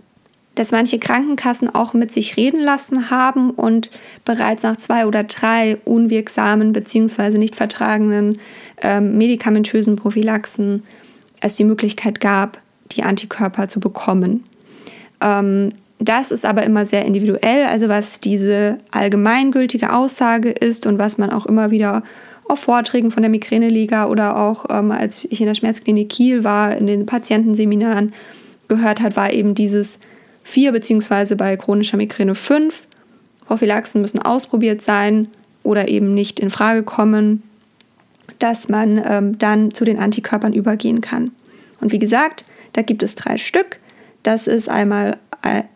dass 0.55 0.73
manche 0.73 0.99
Krankenkassen 0.99 1.73
auch 1.73 1.93
mit 1.93 2.11
sich 2.11 2.35
reden 2.35 2.59
lassen 2.59 3.09
haben 3.09 3.51
und 3.51 3.89
bereits 4.25 4.63
nach 4.63 4.75
zwei 4.75 5.05
oder 5.05 5.23
drei 5.23 5.77
unwirksamen 5.85 6.73
bzw. 6.73 7.37
nicht 7.37 7.55
vertragenen 7.55 8.37
ähm, 8.81 9.17
medikamentösen 9.17 9.95
Prophylaxen 9.95 10.83
es 11.39 11.55
die 11.55 11.63
Möglichkeit 11.63 12.19
gab, 12.19 12.61
die 12.91 13.03
Antikörper 13.03 13.69
zu 13.69 13.79
bekommen. 13.79 14.43
Ähm, 15.21 15.71
das 15.99 16.31
ist 16.31 16.45
aber 16.45 16.63
immer 16.63 16.85
sehr 16.85 17.05
individuell, 17.05 17.63
also 17.65 17.87
was 17.87 18.19
diese 18.19 18.79
allgemeingültige 18.91 19.93
Aussage 19.93 20.51
ist 20.51 20.85
und 20.85 20.99
was 20.99 21.17
man 21.17 21.29
auch 21.29 21.45
immer 21.45 21.71
wieder 21.71 22.03
auf 22.51 22.59
Vorträgen 22.59 23.11
von 23.11 23.23
der 23.23 23.29
Migräneliga 23.29 24.07
oder 24.07 24.37
auch 24.37 24.65
ähm, 24.69 24.91
als 24.91 25.23
ich 25.25 25.39
in 25.39 25.47
der 25.47 25.55
Schmerzklinik 25.55 26.09
Kiel 26.09 26.43
war, 26.43 26.75
in 26.75 26.85
den 26.85 27.05
Patientenseminaren 27.05 28.13
gehört 28.67 29.01
hat, 29.01 29.15
war 29.15 29.31
eben 29.31 29.55
dieses 29.55 29.99
4 30.43 30.73
beziehungsweise 30.73 31.37
bei 31.37 31.55
chronischer 31.55 31.95
Migräne 31.95 32.35
5. 32.35 32.87
Prophylaxen 33.45 34.01
müssen 34.01 34.19
ausprobiert 34.19 34.81
sein 34.81 35.27
oder 35.63 35.87
eben 35.87 36.13
nicht 36.13 36.41
in 36.41 36.49
Frage 36.49 36.83
kommen, 36.83 37.41
dass 38.39 38.67
man 38.67 39.01
ähm, 39.05 39.37
dann 39.37 39.73
zu 39.73 39.85
den 39.85 39.99
Antikörpern 39.99 40.53
übergehen 40.53 40.99
kann. 40.99 41.31
Und 41.79 41.93
wie 41.93 41.99
gesagt, 41.99 42.43
da 42.73 42.81
gibt 42.81 43.01
es 43.01 43.15
drei 43.15 43.37
Stück. 43.37 43.79
Das 44.23 44.47
ist 44.47 44.67
einmal 44.69 45.17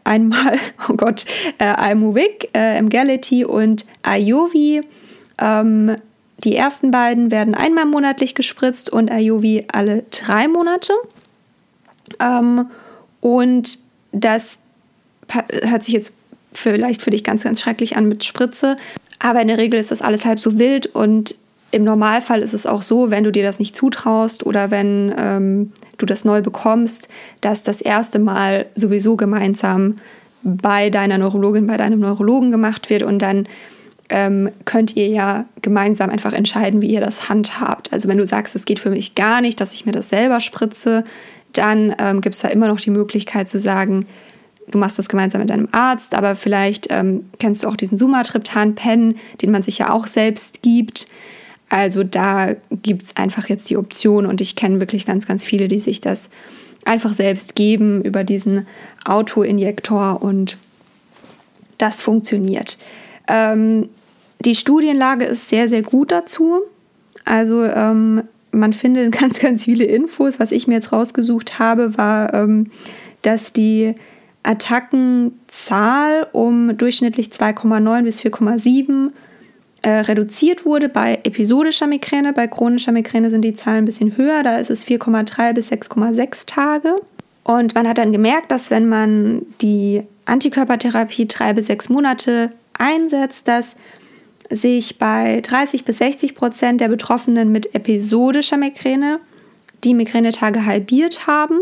einmal, 0.04 0.60
oh 0.90 0.94
Gott, 0.94 1.26
äh, 1.58 1.66
Almovic, 1.66 2.50
äh, 2.54 2.78
Emgality 2.78 3.46
und 3.46 3.86
Ayovi. 4.04 4.82
Ähm, 5.40 5.96
die 6.46 6.56
ersten 6.56 6.92
beiden 6.92 7.32
werden 7.32 7.56
einmal 7.56 7.86
monatlich 7.86 8.36
gespritzt 8.36 8.90
und 8.90 9.12
Ayovi 9.12 9.66
alle 9.72 10.04
drei 10.12 10.48
Monate. 10.48 10.94
Ähm, 12.20 12.68
und 13.20 13.80
das 14.12 14.60
hört 15.28 15.84
sich 15.84 15.96
jetzt 15.96 16.14
vielleicht 16.54 17.02
für 17.02 17.10
dich 17.10 17.24
ganz, 17.24 17.44
ganz 17.44 17.60
schrecklich 17.60 17.98
an 17.98 18.08
mit 18.08 18.24
Spritze, 18.24 18.78
aber 19.20 19.42
in 19.42 19.48
der 19.48 19.58
Regel 19.58 19.80
ist 19.80 19.92
das 19.92 20.02
alles 20.02 20.26
halb 20.26 20.40
so 20.40 20.60
wild 20.60 20.86
und 20.88 21.36
im 21.72 21.84
Normalfall 21.84 22.42
ist 22.42 22.54
es 22.54 22.66
auch 22.66 22.82
so, 22.82 23.12
wenn 23.12 23.24
du 23.24 23.32
dir 23.32 23.44
das 23.44 23.60
nicht 23.60 23.76
zutraust 23.76 24.46
oder 24.46 24.72
wenn 24.72 25.14
ähm, 25.18 25.74
du 25.98 26.06
das 26.06 26.24
neu 26.24 26.42
bekommst, 26.42 27.10
dass 27.42 27.64
das 27.64 27.82
erste 27.82 28.20
Mal 28.20 28.68
sowieso 28.76 29.18
gemeinsam 29.18 29.96
bei 30.44 30.90
deiner 30.90 31.18
Neurologin, 31.18 31.68
bei 31.68 31.76
deinem 31.76 32.00
Neurologen 32.00 32.52
gemacht 32.52 32.90
wird 32.90 33.04
und 33.04 33.20
dann 33.20 33.48
ähm, 34.10 34.52
könnt 34.66 34.96
ihr 34.96 35.08
ja 35.08 35.46
gemeinsam 35.62 36.10
einfach 36.10 36.34
entscheiden, 36.34 36.82
wie 36.82 36.92
ihr 36.92 37.02
das 37.02 37.30
handhabt. 37.30 37.92
Also 37.92 38.08
wenn 38.08 38.18
du 38.18 38.26
sagst, 38.26 38.56
es 38.56 38.66
geht 38.66 38.80
für 38.80 38.92
mich 38.92 39.16
gar 39.16 39.42
nicht, 39.42 39.60
dass 39.60 39.74
ich 39.74 39.86
mir 39.86 39.92
das 39.92 40.10
selber 40.10 40.40
spritze, 40.40 41.04
dann 41.54 41.96
ähm, 42.00 42.22
gibt 42.22 42.36
es 42.36 42.42
da 42.42 42.50
immer 42.50 42.68
noch 42.68 42.80
die 42.80 42.92
Möglichkeit 42.92 43.50
zu 43.50 43.60
sagen, 43.60 44.06
du 44.70 44.78
machst 44.78 45.00
das 45.00 45.10
gemeinsam 45.10 45.42
mit 45.42 45.50
deinem 45.50 45.70
Arzt, 45.72 46.16
aber 46.16 46.36
vielleicht 46.36 46.88
ähm, 46.90 47.26
kennst 47.40 47.64
du 47.64 47.68
auch 47.68 47.76
diesen 47.76 47.98
Sumatriptan-Pen, 47.98 49.16
den 49.42 49.52
man 49.52 49.64
sich 49.64 49.78
ja 49.80 49.92
auch 49.92 50.08
selbst 50.08 50.62
gibt. 50.62 51.06
Also 51.70 52.04
da 52.04 52.56
gibt 52.72 53.04
es 53.04 53.16
einfach 53.16 53.50
jetzt 53.50 53.70
die 53.70 53.78
Option 53.78 54.26
und 54.26 54.42
ich 54.42 54.56
kenne 54.56 54.80
wirklich 54.80 55.06
ganz, 55.06 55.28
ganz 55.28 55.44
viele, 55.46 55.68
die 55.68 55.80
sich 55.80 56.02
das 56.02 56.30
einfach 56.84 57.14
selbst 57.14 57.56
geben 57.56 58.04
über 58.04 58.24
diesen 58.24 58.68
Autoinjektor 59.06 60.22
und 60.22 60.58
das 61.78 62.02
funktioniert. 62.02 62.78
Ähm, 63.28 63.90
die 64.40 64.56
Studienlage 64.56 65.26
ist 65.26 65.50
sehr, 65.50 65.68
sehr 65.68 65.82
gut 65.82 66.12
dazu. 66.12 66.62
Also 67.24 67.64
ähm, 67.64 68.24
man 68.52 68.74
findet 68.74 69.12
ganz, 69.20 69.40
ganz 69.40 69.64
viele 69.64 69.86
Infos. 69.86 70.40
Was 70.40 70.52
ich 70.52 70.68
mir 70.68 70.76
jetzt 70.76 70.92
rausgesucht 70.92 71.60
habe, 71.60 71.98
war, 71.98 72.34
ähm, 72.34 72.72
dass 73.22 73.54
die 73.54 73.96
Attackenzahl 74.44 76.28
um 76.32 76.78
durchschnittlich 76.78 77.28
2,9 77.28 78.04
bis 78.04 78.22
4,7 78.22 79.12
äh, 79.82 79.90
reduziert 79.90 80.66
wurde 80.66 80.90
bei 80.90 81.20
episodischer 81.24 81.88
Migräne. 81.88 82.34
Bei 82.34 82.48
chronischer 82.48 82.92
Migräne 82.92 83.30
sind 83.30 83.42
die 83.42 83.56
Zahlen 83.56 83.80
ein 83.80 83.86
bisschen 83.86 84.18
höher, 84.18 84.44
da 84.44 84.58
ist 84.58 84.70
es 84.70 84.86
4,3 84.86 85.54
bis 85.54 85.72
6,6 85.72 86.46
Tage. 86.46 86.96
Und 87.44 87.76
man 87.76 87.88
hat 87.88 88.00
dann 88.00 88.12
gemerkt, 88.12 88.52
dass 88.52 88.72
wenn 88.72 88.90
man 88.90 89.46
die 89.62 90.02
Antikörpertherapie 90.26 91.28
drei 91.28 91.54
bis 91.54 91.68
sechs 91.68 91.90
Monate 91.90 92.52
einsetzt, 92.80 93.48
dass 93.48 93.76
sich 94.50 95.00
bei 95.00 95.42
30 95.42 95.86
bis 95.86 95.98
60 95.98 96.36
Prozent 96.36 96.82
der 96.82 96.88
Betroffenen 96.88 97.52
mit 97.52 97.74
episodischer 97.74 98.58
Migräne 98.58 99.20
die 99.84 99.94
Migränetage 99.94 100.66
halbiert 100.66 101.28
haben. 101.28 101.58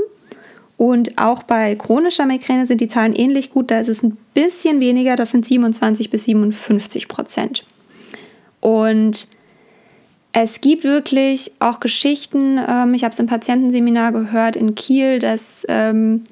Und 0.78 1.18
auch 1.18 1.44
bei 1.44 1.76
chronischer 1.76 2.26
Migräne 2.26 2.66
sind 2.66 2.82
die 2.82 2.88
Zahlen 2.88 3.14
ähnlich 3.14 3.52
gut. 3.52 3.72
Da 3.72 3.80
ist 3.80 3.90
es 3.90 4.04
ein 4.04 4.18
bisschen 4.34 4.80
weniger, 4.80 5.16
das 5.16 5.32
sind 5.32 5.46
27 5.46 6.10
bis 6.10 6.26
57 6.26 7.08
Prozent. 7.08 7.64
Und 8.60 9.28
es 10.32 10.62
gibt 10.62 10.84
wirklich 10.84 11.52
auch 11.60 11.80
Geschichten, 11.80 12.60
ähm, 12.68 12.94
ich 12.96 13.04
habe 13.04 13.14
es 13.14 13.20
im 13.20 13.28
Patientenseminar 13.28 14.12
gehört 14.12 14.56
in 14.56 14.74
Kiel, 14.74 15.20
dass 15.20 15.66
ähm, 15.70 16.24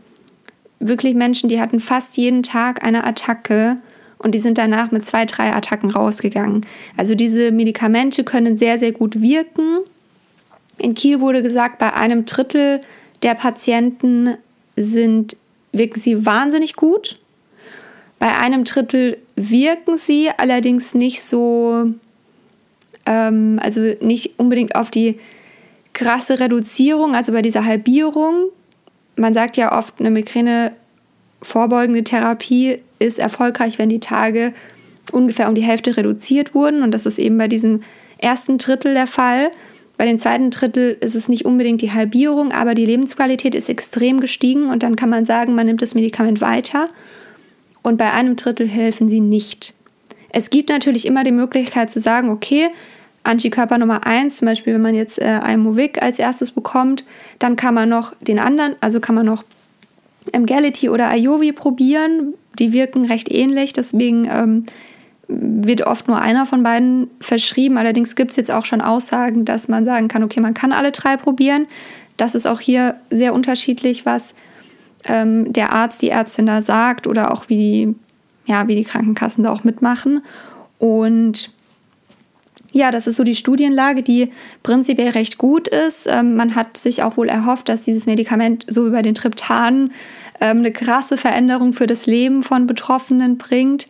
wirklich 0.80 1.14
Menschen, 1.14 1.50
die 1.50 1.62
hatten 1.62 1.80
fast 1.80 2.18
jeden 2.18 2.42
Tag 2.42 2.84
eine 2.84 3.04
Attacke 3.04 3.76
und 4.22 4.34
die 4.34 4.40
sind 4.40 4.58
danach 4.58 4.92
mit 4.92 5.06
zwei, 5.06 5.25
drei 5.25 5.54
Attacken 5.54 5.92
rausgegangen. 5.92 6.62
Also 6.98 7.16
diese 7.16 7.51
Medikamente 7.51 8.24
können 8.24 8.58
sehr, 8.58 8.78
sehr 8.78 8.92
gut 8.92 9.22
wirken. 9.22 9.80
In 10.78 10.94
Kiel 10.94 11.20
wurde 11.20 11.42
gesagt, 11.42 11.80
bei 11.80 11.94
einem 11.94 12.25
Drittel 12.25 12.82
der 13.24 13.36
Patienten 13.36 14.36
sind, 14.75 15.38
wirken 15.72 16.00
sie 16.00 16.25
wahnsinnig 16.25 16.75
gut. 16.75 17.16
Bei 18.20 18.38
einem 18.38 18.63
Drittel 18.63 19.18
wirken 19.36 19.98
sie 19.98 20.30
allerdings 20.38 20.94
nicht 20.94 21.24
so 21.24 21.88
ähm, 23.06 23.60
also 23.62 23.82
nicht 24.00 24.40
unbedingt 24.40 24.75
auf 24.75 24.92
die 24.92 25.20
krasse 25.94 26.40
Reduzierung, 26.40 27.16
also 27.16 27.32
bei 27.32 27.42
dieser 27.42 27.66
Halbierung. 27.66 28.50
Man 29.16 29.34
sagt 29.34 29.58
ja 29.58 29.78
oft, 29.78 30.00
eine 30.00 30.12
Migräne 30.12 30.74
vorbeugende 31.42 32.04
Therapie 32.04 32.80
ist 33.00 33.20
erfolgreich, 33.20 33.80
wenn 33.80 33.90
die 33.90 34.00
Tage 34.00 34.54
ungefähr 35.12 35.50
um 35.50 35.56
die 35.56 35.64
Hälfte 35.64 35.98
reduziert 35.98 36.54
wurden. 36.54 36.84
Und 36.84 36.92
das 36.92 37.06
ist 37.06 37.20
eben 37.20 37.38
bei 37.38 37.48
diesem 37.48 37.82
ersten 38.18 38.58
Drittel 38.58 38.94
der 38.94 39.08
Fall. 39.08 39.50
Bei 39.98 40.06
dem 40.06 40.20
zweiten 40.20 40.50
Drittel 40.50 40.98
ist 41.00 41.16
es 41.16 41.30
nicht 41.30 41.46
unbedingt 41.46 41.82
die 41.82 41.92
Halbierung, 41.92 42.52
aber 42.52 42.74
die 42.74 42.86
Lebensqualität 42.86 43.54
ist 43.56 43.70
extrem 43.70 44.20
gestiegen 44.20 44.70
und 44.70 44.84
dann 44.84 44.96
kann 44.96 45.10
man 45.10 45.26
sagen, 45.26 45.54
man 45.54 45.66
nimmt 45.66 45.82
das 45.82 45.96
Medikament 45.96 46.42
weiter. 46.42 46.86
Und 47.84 47.98
bei 47.98 48.12
einem 48.12 48.36
Drittel 48.36 48.68
helfen 48.68 49.10
sie 49.10 49.20
nicht. 49.20 49.74
Es 50.30 50.50
gibt 50.50 50.70
natürlich 50.70 51.06
immer 51.06 51.24
die 51.24 51.32
Möglichkeit 51.32 51.92
zu 51.92 52.00
sagen, 52.00 52.30
okay, 52.30 52.70
Antikörper 53.24 53.78
Nummer 53.78 54.08
1, 54.08 54.38
zum 54.38 54.48
Beispiel 54.48 54.74
wenn 54.74 54.82
man 54.82 54.96
jetzt 54.96 55.20
äh, 55.20 55.26
Almovic 55.26 56.02
als 56.02 56.18
erstes 56.18 56.52
bekommt, 56.52 57.06
dann 57.38 57.56
kann 57.56 57.74
man 57.74 57.90
noch 57.90 58.16
den 58.22 58.40
anderen, 58.40 58.76
also 58.82 59.00
kann 59.00 59.16
man 59.16 59.26
noch 59.26 59.44
Emgality 60.32 60.90
oder 60.90 61.10
Iovi 61.16 61.51
probieren. 61.51 62.34
Die 62.60 62.74
wirken 62.74 63.06
recht 63.06 63.32
ähnlich, 63.32 63.74
deswegen 63.74 64.28
ähm, 64.30 64.66
wird 65.28 65.82
oft 65.84 66.08
nur 66.08 66.20
einer 66.20 66.46
von 66.46 66.63
beiden 66.63 67.10
verschrieben. 67.22 67.78
Allerdings 67.78 68.16
gibt 68.16 68.32
es 68.32 68.38
jetzt 68.38 68.51
auch 68.51 68.66
schon 68.66 68.82
Aussagen, 68.82 69.46
dass 69.46 69.68
man 69.68 69.86
sagen 69.86 70.08
kann, 70.08 70.24
okay, 70.24 70.42
man 70.42 70.54
kann 70.54 70.74
alle 70.74 70.92
drei 70.92 71.18
probieren. 71.18 71.68
Das 72.18 72.36
ist 72.36 72.46
auch 72.46 72.60
hier 72.60 72.96
sehr 73.10 73.34
unterschiedlich, 73.34 74.06
was 74.06 74.36
ähm, 75.06 75.51
der 75.54 75.72
Arzt, 75.72 76.01
die 76.01 76.10
Ärztin 76.10 76.46
da 76.46 76.62
sagt 76.62 77.08
oder 77.08 77.32
auch 77.32 77.48
wie 77.48 77.58
die 77.58 77.96
ja, 78.46 78.68
wie 78.68 78.75
die 78.75 78.84
Krankenkassen 78.84 79.44
da 79.44 79.51
auch 79.51 79.63
mitmachen. 79.63 80.24
Und 80.78 81.51
ja, 82.72 82.92
das 82.92 83.08
ist 83.08 83.18
so 83.18 83.24
die 83.24 83.36
Studienlage, 83.36 84.01
die 84.01 84.32
prinzipiell 84.63 85.10
recht 85.10 85.38
gut 85.38 85.68
ist. 85.68 86.08
Ähm, 86.08 86.36
man 86.36 86.56
hat 86.56 86.78
sich 86.78 87.04
auch 87.04 87.18
wohl 87.18 87.28
erhofft, 87.28 87.70
dass 87.70 87.82
dieses 87.82 88.06
Medikament 88.06 88.66
so 88.70 88.88
über 88.88 89.01
den 89.01 89.16
Triptan 89.16 89.92
ähm, 90.40 90.60
eine 90.60 90.72
krasse 90.72 91.18
Veränderung 91.18 91.74
für 91.74 91.88
das 91.88 92.06
Leben 92.06 92.44
von 92.44 92.68
Betroffenen 92.68 93.38
bringt. 93.38 93.88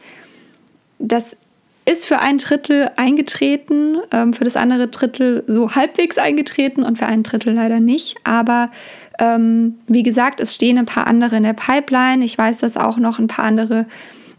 Das 0.97 1.37
ist 1.85 2.05
für 2.05 2.19
ein 2.19 2.37
Drittel 2.37 2.91
eingetreten, 2.95 3.97
ähm, 4.11 4.33
für 4.33 4.43
das 4.43 4.55
andere 4.55 4.87
Drittel 4.87 5.43
so 5.47 5.75
halbwegs 5.75 6.17
eingetreten 6.17 6.83
und 6.83 6.97
für 6.97 7.05
ein 7.05 7.23
Drittel 7.23 7.53
leider 7.53 7.79
nicht. 7.79 8.17
Aber 8.23 8.71
ähm, 9.19 9.75
wie 9.87 10.03
gesagt, 10.03 10.39
es 10.39 10.55
stehen 10.55 10.77
ein 10.77 10.85
paar 10.85 11.07
andere 11.07 11.35
in 11.37 11.43
der 11.43 11.53
Pipeline. 11.53 12.23
Ich 12.23 12.37
weiß, 12.37 12.59
dass 12.59 12.77
auch 12.77 12.97
noch 12.97 13.19
ein 13.19 13.27
paar 13.27 13.45
andere 13.45 13.85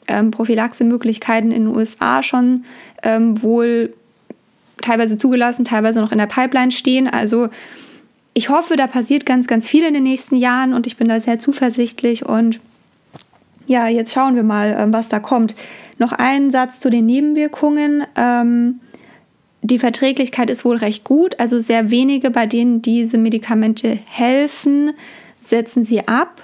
ähm, 0.08 0.30
Prophylaxemöglichkeiten 0.30 1.52
in 1.52 1.66
den 1.66 1.76
USA 1.76 2.22
schon 2.22 2.64
ähm, 3.02 3.40
wohl 3.42 3.94
teilweise 4.82 5.18
zugelassen, 5.18 5.64
teilweise 5.64 6.00
noch 6.00 6.12
in 6.12 6.18
der 6.18 6.26
Pipeline 6.26 6.70
stehen. 6.70 7.08
Also 7.08 7.48
ich 8.34 8.48
hoffe, 8.48 8.76
da 8.76 8.86
passiert 8.86 9.26
ganz, 9.26 9.46
ganz 9.46 9.68
viel 9.68 9.84
in 9.84 9.94
den 9.94 10.02
nächsten 10.02 10.36
Jahren 10.36 10.74
und 10.74 10.86
ich 10.86 10.96
bin 10.96 11.08
da 11.08 11.20
sehr 11.20 11.38
zuversichtlich 11.38 12.24
und 12.26 12.60
ja, 13.66 13.88
jetzt 13.88 14.12
schauen 14.12 14.34
wir 14.34 14.42
mal, 14.42 14.76
ähm, 14.78 14.92
was 14.92 15.08
da 15.08 15.20
kommt. 15.20 15.54
Noch 15.98 16.12
ein 16.12 16.50
Satz 16.50 16.80
zu 16.80 16.90
den 16.90 17.06
Nebenwirkungen. 17.06 18.04
Ähm, 18.16 18.80
die 19.62 19.78
Verträglichkeit 19.78 20.50
ist 20.50 20.64
wohl 20.64 20.76
recht 20.76 21.04
gut, 21.04 21.38
also 21.38 21.60
sehr 21.60 21.90
wenige, 21.90 22.30
bei 22.30 22.46
denen 22.46 22.82
diese 22.82 23.18
Medikamente 23.18 23.98
helfen, 24.06 24.90
setzen 25.40 25.84
sie 25.84 26.08
ab. 26.08 26.42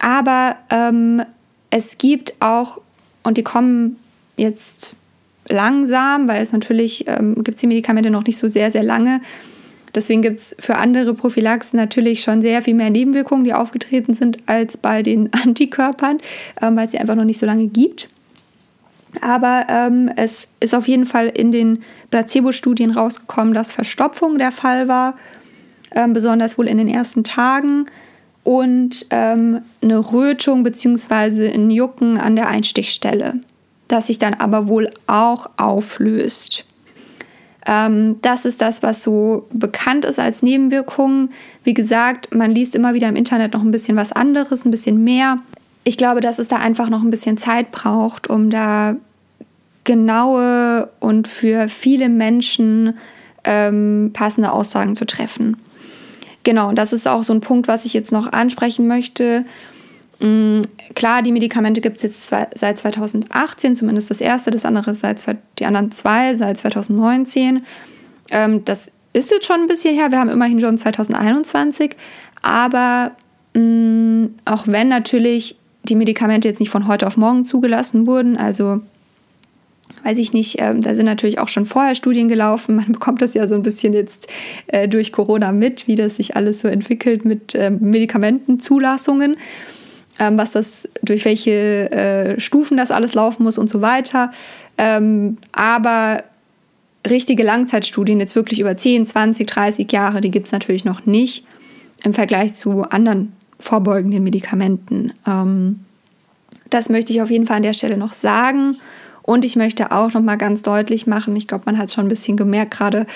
Aber 0.00 0.56
ähm, 0.70 1.22
es 1.70 1.98
gibt 1.98 2.34
auch, 2.40 2.80
und 3.22 3.36
die 3.38 3.44
kommen 3.44 3.96
jetzt 4.36 4.96
langsam, 5.50 6.28
weil 6.28 6.42
es 6.42 6.52
natürlich 6.52 7.06
ähm, 7.06 7.42
gibt 7.44 7.60
die 7.60 7.66
Medikamente 7.66 8.10
noch 8.10 8.24
nicht 8.24 8.38
so 8.38 8.48
sehr, 8.48 8.70
sehr 8.70 8.82
lange. 8.82 9.20
Deswegen 9.94 10.22
gibt 10.22 10.38
es 10.38 10.56
für 10.58 10.76
andere 10.76 11.14
Prophylaxen 11.14 11.76
natürlich 11.76 12.22
schon 12.22 12.42
sehr 12.42 12.62
viel 12.62 12.74
mehr 12.74 12.90
Nebenwirkungen, 12.90 13.44
die 13.44 13.54
aufgetreten 13.54 14.14
sind, 14.14 14.38
als 14.46 14.76
bei 14.76 15.02
den 15.02 15.30
Antikörpern, 15.44 16.18
ähm, 16.62 16.76
weil 16.76 16.86
es 16.86 16.92
sie 16.92 16.98
einfach 16.98 17.16
noch 17.16 17.24
nicht 17.24 17.38
so 17.38 17.46
lange 17.46 17.66
gibt. 17.66 18.08
Aber 19.20 19.66
ähm, 19.68 20.10
es 20.16 20.46
ist 20.60 20.74
auf 20.74 20.86
jeden 20.86 21.04
Fall 21.04 21.26
in 21.28 21.50
den 21.50 21.80
Placebo-Studien 22.10 22.92
rausgekommen, 22.92 23.54
dass 23.54 23.72
Verstopfung 23.72 24.38
der 24.38 24.52
Fall 24.52 24.86
war, 24.86 25.16
ähm, 25.92 26.12
besonders 26.12 26.56
wohl 26.58 26.68
in 26.68 26.78
den 26.78 26.88
ersten 26.88 27.24
Tagen 27.24 27.86
und 28.44 29.06
ähm, 29.10 29.62
eine 29.82 29.98
Rötung 29.98 30.62
bzw. 30.62 31.52
ein 31.52 31.70
Jucken 31.70 32.18
an 32.18 32.36
der 32.36 32.48
Einstichstelle, 32.48 33.40
das 33.92 34.06
sich 34.06 34.18
dann 34.18 34.34
aber 34.34 34.68
wohl 34.68 34.88
auch 35.06 35.50
auflöst. 35.56 36.64
Ähm, 37.66 38.16
das 38.22 38.44
ist 38.44 38.60
das, 38.60 38.82
was 38.82 39.02
so 39.02 39.46
bekannt 39.52 40.04
ist 40.04 40.18
als 40.18 40.42
Nebenwirkung. 40.42 41.30
Wie 41.64 41.74
gesagt, 41.74 42.34
man 42.34 42.50
liest 42.50 42.74
immer 42.74 42.94
wieder 42.94 43.08
im 43.08 43.16
Internet 43.16 43.52
noch 43.52 43.62
ein 43.62 43.70
bisschen 43.70 43.96
was 43.96 44.12
anderes, 44.12 44.64
ein 44.64 44.70
bisschen 44.70 45.04
mehr. 45.04 45.36
Ich 45.84 45.96
glaube, 45.96 46.20
dass 46.20 46.38
es 46.38 46.48
da 46.48 46.56
einfach 46.56 46.88
noch 46.88 47.02
ein 47.02 47.10
bisschen 47.10 47.36
Zeit 47.36 47.70
braucht, 47.70 48.28
um 48.28 48.50
da 48.50 48.96
genaue 49.84 50.88
und 51.00 51.28
für 51.28 51.68
viele 51.68 52.08
Menschen 52.08 52.94
ähm, 53.44 54.10
passende 54.12 54.52
Aussagen 54.52 54.96
zu 54.96 55.06
treffen. 55.06 55.56
Genau, 56.42 56.68
und 56.68 56.76
das 56.76 56.92
ist 56.92 57.06
auch 57.06 57.24
so 57.24 57.32
ein 57.32 57.40
Punkt, 57.40 57.68
was 57.68 57.84
ich 57.84 57.92
jetzt 57.92 58.12
noch 58.12 58.32
ansprechen 58.32 58.86
möchte. 58.86 59.44
Mhm, 60.20 60.62
klar, 60.94 61.22
die 61.22 61.32
Medikamente 61.32 61.80
gibt 61.80 61.96
es 61.96 62.02
jetzt 62.02 62.26
seit 62.28 62.78
2018, 62.78 63.74
zumindest 63.74 64.10
das 64.10 64.20
erste, 64.20 64.50
das 64.50 64.64
andere 64.64 64.94
seit 64.94 65.24
die 65.58 65.64
anderen 65.64 65.92
zwei 65.92 66.34
seit 66.34 66.58
2019. 66.58 67.62
Ähm, 68.30 68.64
das 68.64 68.90
ist 69.12 69.30
jetzt 69.30 69.46
schon 69.46 69.62
ein 69.62 69.66
bisschen 69.66 69.94
her, 69.94 70.10
wir 70.12 70.18
haben 70.18 70.28
immerhin 70.28 70.60
schon 70.60 70.78
2021, 70.78 71.96
aber 72.42 73.12
mm, 73.54 74.26
auch 74.44 74.66
wenn 74.66 74.88
natürlich 74.88 75.56
die 75.84 75.94
Medikamente 75.94 76.48
jetzt 76.48 76.60
nicht 76.60 76.70
von 76.70 76.86
heute 76.86 77.06
auf 77.06 77.16
morgen 77.16 77.44
zugelassen 77.44 78.06
wurden, 78.06 78.36
also 78.36 78.82
weiß 80.04 80.18
ich 80.18 80.32
nicht, 80.32 80.56
ähm, 80.60 80.80
da 80.80 80.94
sind 80.94 81.06
natürlich 81.06 81.38
auch 81.38 81.48
schon 81.48 81.66
vorher 81.66 81.94
Studien 81.94 82.28
gelaufen. 82.28 82.76
Man 82.76 82.92
bekommt 82.92 83.22
das 83.22 83.34
ja 83.34 83.46
so 83.46 83.54
ein 83.54 83.62
bisschen 83.62 83.92
jetzt 83.92 84.28
äh, 84.66 84.88
durch 84.88 85.12
Corona 85.12 85.52
mit, 85.52 85.86
wie 85.88 85.96
das 85.96 86.16
sich 86.16 86.36
alles 86.36 86.60
so 86.60 86.68
entwickelt 86.68 87.24
mit 87.24 87.54
äh, 87.54 87.70
Medikamentenzulassungen, 87.70 89.36
ähm, 90.20 90.38
was 90.38 90.52
das, 90.52 90.88
durch 91.02 91.24
welche 91.24 91.90
äh, 91.90 92.38
Stufen 92.38 92.76
das 92.76 92.92
alles 92.92 93.14
laufen 93.14 93.42
muss 93.42 93.58
und 93.58 93.68
so 93.68 93.80
weiter. 93.80 94.30
Ähm, 94.78 95.38
aber 95.50 96.22
richtige 97.08 97.42
Langzeitstudien, 97.42 98.20
jetzt 98.20 98.36
wirklich 98.36 98.60
über 98.60 98.76
10, 98.76 99.06
20, 99.06 99.48
30 99.48 99.90
Jahre, 99.90 100.20
die 100.20 100.30
gibt 100.30 100.46
es 100.46 100.52
natürlich 100.52 100.84
noch 100.84 101.06
nicht 101.06 101.44
im 102.04 102.14
Vergleich 102.14 102.54
zu 102.54 102.82
anderen 102.82 103.32
vorbeugenden 103.58 104.22
Medikamenten. 104.22 105.12
Ähm, 105.26 105.80
das 106.68 106.90
möchte 106.90 107.12
ich 107.12 107.22
auf 107.22 107.30
jeden 107.30 107.46
Fall 107.46 107.56
an 107.56 107.62
der 107.62 107.72
Stelle 107.72 107.96
noch 107.96 108.12
sagen. 108.12 108.76
Und 109.22 109.44
ich 109.44 109.56
möchte 109.56 109.90
auch 109.90 110.12
noch 110.12 110.22
mal 110.22 110.36
ganz 110.36 110.62
deutlich 110.62 111.06
machen, 111.06 111.34
ich 111.36 111.46
glaube, 111.46 111.64
man 111.66 111.78
hat 111.78 111.86
es 111.86 111.94
schon 111.94 112.06
ein 112.06 112.08
bisschen 112.08 112.36
gemerkt, 112.36 112.72
gerade 112.72 113.06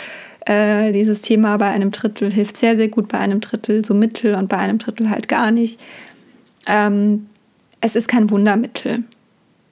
äh, 0.46 0.92
dieses 0.92 1.20
Thema 1.22 1.56
bei 1.56 1.68
einem 1.68 1.90
Drittel 1.90 2.32
hilft 2.32 2.56
sehr, 2.56 2.76
sehr 2.76 2.88
gut, 2.88 3.08
bei 3.08 3.18
einem 3.18 3.40
Drittel 3.40 3.84
so 3.84 3.94
mittel 3.94 4.34
und 4.34 4.48
bei 4.48 4.58
einem 4.58 4.78
Drittel 4.78 5.10
halt 5.10 5.28
gar 5.28 5.50
nicht. 5.50 5.80
Ähm, 6.66 7.26
es 7.80 7.96
ist 7.96 8.08
kein 8.08 8.30
Wundermittel. 8.30 9.04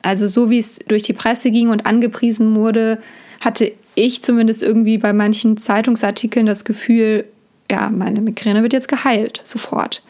Also 0.02 0.26
so 0.26 0.50
wie 0.50 0.58
es 0.58 0.78
durch 0.88 1.02
die 1.02 1.12
Presse 1.12 1.50
ging 1.50 1.68
und 1.68 1.86
angepriesen 1.86 2.54
wurde, 2.54 2.98
hatte 3.40 3.72
ich 3.94 4.22
zumindest 4.22 4.62
irgendwie 4.62 4.98
bei 4.98 5.12
manchen 5.12 5.56
Zeitungsartikeln 5.56 6.46
das 6.46 6.64
Gefühl, 6.64 7.24
ja, 7.70 7.90
meine 7.90 8.20
Migräne 8.20 8.62
wird 8.62 8.72
jetzt 8.72 8.88
geheilt, 8.88 9.40
sofort. 9.44 10.02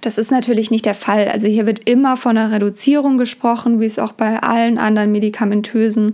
Das 0.00 0.18
ist 0.18 0.30
natürlich 0.30 0.70
nicht 0.70 0.86
der 0.86 0.94
Fall. 0.94 1.28
Also 1.28 1.48
hier 1.48 1.66
wird 1.66 1.88
immer 1.88 2.16
von 2.16 2.36
einer 2.36 2.52
Reduzierung 2.52 3.18
gesprochen, 3.18 3.80
wie 3.80 3.86
es 3.86 3.98
auch 3.98 4.12
bei 4.12 4.40
allen 4.40 4.78
anderen 4.78 5.10
medikamentösen 5.10 6.12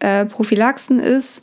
äh, 0.00 0.26
Prophylaxen 0.26 1.00
ist. 1.00 1.40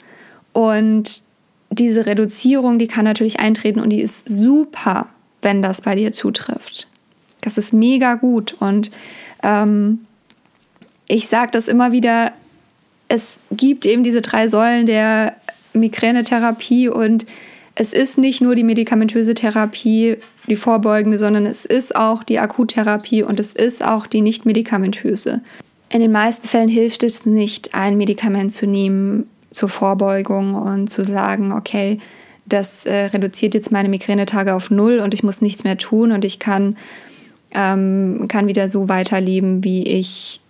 Und 0.53 1.23
diese 1.71 2.05
Reduzierung, 2.05 2.77
die 2.79 2.87
kann 2.87 3.05
natürlich 3.05 3.39
eintreten 3.39 3.79
und 3.79 3.89
die 3.89 4.01
ist 4.01 4.29
super, 4.29 5.07
wenn 5.41 5.61
das 5.61 5.81
bei 5.81 5.95
dir 5.95 6.13
zutrifft. 6.13 6.88
Das 7.41 7.57
ist 7.57 7.73
mega 7.73 8.15
gut. 8.15 8.55
Und 8.59 8.91
ähm, 9.43 10.05
ich 11.07 11.27
sage 11.27 11.51
das 11.51 11.67
immer 11.67 11.91
wieder, 11.91 12.33
es 13.07 13.39
gibt 13.51 13.85
eben 13.85 14.03
diese 14.03 14.21
drei 14.21 14.47
Säulen 14.47 14.85
der 14.85 15.35
Migränetherapie 15.73 16.89
und 16.89 17.25
es 17.75 17.93
ist 17.93 18.17
nicht 18.17 18.41
nur 18.41 18.55
die 18.55 18.63
medikamentöse 18.63 19.33
Therapie, 19.33 20.17
die 20.47 20.55
vorbeugende, 20.55 21.17
sondern 21.17 21.45
es 21.45 21.65
ist 21.65 21.95
auch 21.95 22.23
die 22.23 22.39
Akuttherapie 22.39 23.23
und 23.23 23.39
es 23.39 23.53
ist 23.53 23.83
auch 23.83 24.05
die 24.05 24.21
nicht 24.21 24.45
medikamentöse. 24.45 25.41
In 25.89 26.01
den 26.01 26.11
meisten 26.11 26.47
Fällen 26.47 26.69
hilft 26.69 27.03
es 27.03 27.25
nicht, 27.25 27.73
ein 27.73 27.97
Medikament 27.97 28.53
zu 28.53 28.67
nehmen 28.67 29.27
zur 29.51 29.69
Vorbeugung 29.69 30.55
und 30.55 30.89
zu 30.89 31.03
sagen, 31.03 31.51
okay, 31.51 31.99
das 32.45 32.85
äh, 32.85 33.05
reduziert 33.05 33.53
jetzt 33.53 33.71
meine 33.71 33.89
Migränetage 33.89 34.53
auf 34.53 34.69
null 34.69 34.99
und 34.99 35.13
ich 35.13 35.23
muss 35.23 35.41
nichts 35.41 35.63
mehr 35.63 35.77
tun 35.77 36.11
und 36.11 36.25
ich 36.25 36.39
kann, 36.39 36.75
ähm, 37.51 38.25
kann 38.27 38.47
wieder 38.47 38.69
so 38.69 38.89
weiterleben, 38.89 39.63
wie 39.63 39.83
ich 39.83 40.41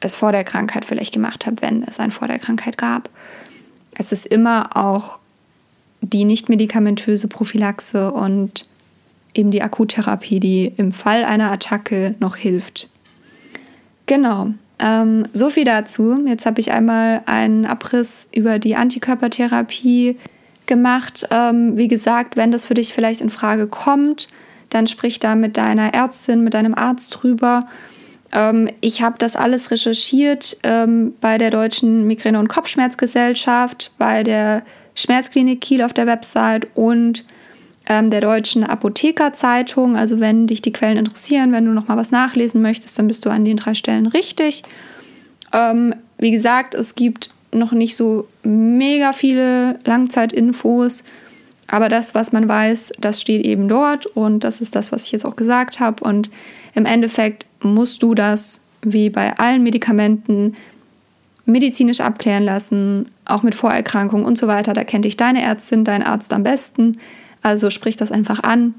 es 0.00 0.16
vor 0.16 0.32
der 0.32 0.44
Krankheit 0.44 0.84
vielleicht 0.84 1.12
gemacht 1.12 1.46
habe, 1.46 1.56
wenn 1.60 1.82
es 1.84 2.00
ein 2.00 2.10
vor 2.10 2.28
der 2.28 2.38
Krankheit 2.38 2.76
gab. 2.76 3.08
Es 3.94 4.12
ist 4.12 4.26
immer 4.26 4.76
auch 4.76 5.18
die 6.00 6.24
nicht 6.24 6.48
medikamentöse 6.48 7.28
Prophylaxe 7.28 8.10
und 8.10 8.66
eben 9.34 9.50
die 9.50 9.62
Akuttherapie, 9.62 10.40
die 10.40 10.72
im 10.76 10.92
Fall 10.92 11.24
einer 11.24 11.52
Attacke 11.52 12.16
noch 12.18 12.36
hilft. 12.36 12.88
Genau, 14.06 14.50
ähm, 14.78 15.26
so 15.32 15.48
viel 15.48 15.64
dazu. 15.64 16.16
Jetzt 16.26 16.44
habe 16.44 16.60
ich 16.60 16.72
einmal 16.72 17.22
einen 17.26 17.64
Abriss 17.64 18.28
über 18.34 18.58
die 18.58 18.74
Antikörpertherapie 18.74 20.16
gemacht. 20.66 21.28
Ähm, 21.30 21.76
wie 21.76 21.88
gesagt, 21.88 22.36
wenn 22.36 22.50
das 22.50 22.66
für 22.66 22.74
dich 22.74 22.92
vielleicht 22.92 23.20
in 23.20 23.30
Frage 23.30 23.68
kommt, 23.68 24.26
dann 24.74 24.86
sprich 24.86 25.20
da 25.20 25.34
mit 25.34 25.56
deiner 25.56 25.94
Ärztin, 25.94 26.44
mit 26.44 26.54
deinem 26.54 26.74
Arzt 26.74 27.10
drüber. 27.10 27.60
Ähm, 28.32 28.68
ich 28.80 29.02
habe 29.02 29.16
das 29.18 29.36
alles 29.36 29.70
recherchiert 29.70 30.56
ähm, 30.62 31.14
bei 31.20 31.38
der 31.38 31.50
Deutschen 31.50 32.06
Migräne- 32.06 32.38
und 32.38 32.48
Kopfschmerzgesellschaft, 32.48 33.92
bei 33.98 34.22
der 34.22 34.62
Schmerzklinik 34.94 35.60
Kiel 35.60 35.82
auf 35.82 35.92
der 35.92 36.06
Website 36.06 36.68
und 36.74 37.24
ähm, 37.86 38.10
der 38.10 38.20
Deutschen 38.20 38.64
Apothekerzeitung. 38.64 39.96
Also 39.96 40.20
wenn 40.20 40.46
dich 40.46 40.62
die 40.62 40.72
Quellen 40.72 40.98
interessieren, 40.98 41.52
wenn 41.52 41.66
du 41.66 41.72
noch 41.72 41.88
mal 41.88 41.96
was 41.96 42.10
nachlesen 42.10 42.62
möchtest, 42.62 42.98
dann 42.98 43.08
bist 43.08 43.24
du 43.24 43.30
an 43.30 43.44
den 43.44 43.56
drei 43.56 43.74
Stellen 43.74 44.06
richtig. 44.06 44.62
Ähm, 45.52 45.94
wie 46.18 46.30
gesagt, 46.30 46.74
es 46.74 46.94
gibt 46.94 47.30
noch 47.52 47.72
nicht 47.72 47.96
so 47.96 48.28
mega 48.42 49.12
viele 49.12 49.78
Langzeitinfos, 49.84 51.04
aber 51.72 51.88
das, 51.88 52.14
was 52.14 52.32
man 52.32 52.50
weiß, 52.50 52.92
das 53.00 53.18
steht 53.18 53.46
eben 53.46 53.66
dort 53.66 54.04
und 54.04 54.44
das 54.44 54.60
ist 54.60 54.76
das, 54.76 54.92
was 54.92 55.04
ich 55.04 55.12
jetzt 55.12 55.24
auch 55.24 55.36
gesagt 55.36 55.80
habe. 55.80 56.04
Und 56.04 56.30
im 56.74 56.84
Endeffekt 56.84 57.46
musst 57.62 58.02
du 58.02 58.14
das 58.14 58.66
wie 58.82 59.08
bei 59.08 59.38
allen 59.38 59.62
Medikamenten 59.62 60.54
medizinisch 61.46 62.02
abklären 62.02 62.44
lassen, 62.44 63.06
auch 63.24 63.42
mit 63.42 63.54
Vorerkrankungen 63.54 64.26
und 64.26 64.36
so 64.36 64.48
weiter. 64.48 64.74
Da 64.74 64.84
kennt 64.84 65.06
dich 65.06 65.16
deine 65.16 65.40
Ärztin, 65.40 65.82
dein 65.82 66.02
Arzt 66.02 66.34
am 66.34 66.42
besten. 66.42 66.98
Also 67.40 67.70
sprich 67.70 67.96
das 67.96 68.12
einfach 68.12 68.42
an 68.42 68.74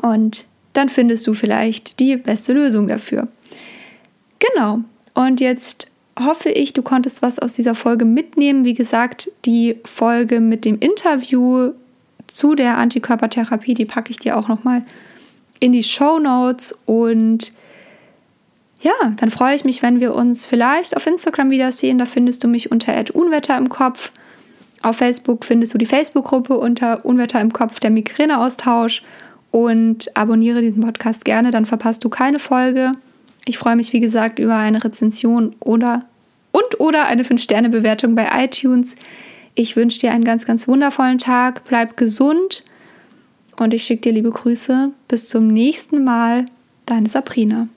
und 0.00 0.46
dann 0.74 0.88
findest 0.88 1.26
du 1.26 1.34
vielleicht 1.34 1.98
die 1.98 2.16
beste 2.16 2.52
Lösung 2.52 2.86
dafür. 2.86 3.26
Genau. 4.38 4.78
Und 5.14 5.40
jetzt 5.40 5.90
hoffe 6.16 6.50
ich, 6.50 6.72
du 6.72 6.82
konntest 6.82 7.20
was 7.20 7.40
aus 7.40 7.54
dieser 7.54 7.74
Folge 7.74 8.04
mitnehmen. 8.04 8.64
Wie 8.64 8.74
gesagt, 8.74 9.32
die 9.44 9.76
Folge 9.84 10.38
mit 10.40 10.64
dem 10.64 10.78
Interview 10.78 11.72
zu 12.32 12.54
der 12.54 12.78
Antikörpertherapie, 12.78 13.74
die 13.74 13.84
packe 13.84 14.10
ich 14.10 14.18
dir 14.18 14.36
auch 14.36 14.48
noch 14.48 14.64
mal 14.64 14.82
in 15.58 15.72
die 15.72 15.82
Show 15.82 16.18
Notes 16.18 16.78
und 16.86 17.52
ja, 18.80 18.94
dann 19.16 19.30
freue 19.30 19.54
ich 19.54 19.64
mich, 19.64 19.82
wenn 19.82 20.00
wir 20.00 20.14
uns 20.14 20.46
vielleicht 20.46 20.96
auf 20.96 21.06
Instagram 21.06 21.50
wiedersehen. 21.50 21.98
Da 21.98 22.06
findest 22.06 22.42
du 22.42 22.48
mich 22.48 22.70
unter 22.70 22.94
Unwetter 23.12 23.58
im 23.58 23.68
Kopf. 23.68 24.10
Auf 24.80 24.96
Facebook 24.96 25.44
findest 25.44 25.74
du 25.74 25.78
die 25.78 25.86
Facebook-Gruppe 25.86 26.56
unter 26.56 27.04
Unwetter 27.04 27.42
im 27.42 27.52
Kopf, 27.52 27.78
der 27.80 27.90
Migräneaustausch. 27.90 29.02
Und 29.50 30.16
abonniere 30.16 30.62
diesen 30.62 30.80
Podcast 30.82 31.24
gerne, 31.24 31.50
dann 31.50 31.66
verpasst 31.66 32.04
du 32.04 32.08
keine 32.08 32.38
Folge. 32.38 32.92
Ich 33.44 33.58
freue 33.58 33.76
mich, 33.76 33.92
wie 33.92 34.00
gesagt, 34.00 34.38
über 34.38 34.56
eine 34.56 34.82
Rezension 34.82 35.56
oder 35.60 36.04
und 36.52 36.80
oder 36.80 37.06
eine 37.06 37.22
5-Sterne-Bewertung 37.22 38.14
bei 38.14 38.28
iTunes. 38.44 38.94
Ich 39.60 39.76
wünsche 39.76 40.00
dir 40.00 40.12
einen 40.12 40.24
ganz, 40.24 40.46
ganz 40.46 40.66
wundervollen 40.68 41.18
Tag. 41.18 41.64
Bleib 41.66 41.98
gesund 41.98 42.64
und 43.58 43.74
ich 43.74 43.82
schicke 43.82 44.00
dir 44.00 44.12
liebe 44.12 44.30
Grüße. 44.30 44.86
Bis 45.06 45.28
zum 45.28 45.48
nächsten 45.48 46.02
Mal. 46.02 46.46
Deine 46.86 47.10
Sabrina. 47.10 47.68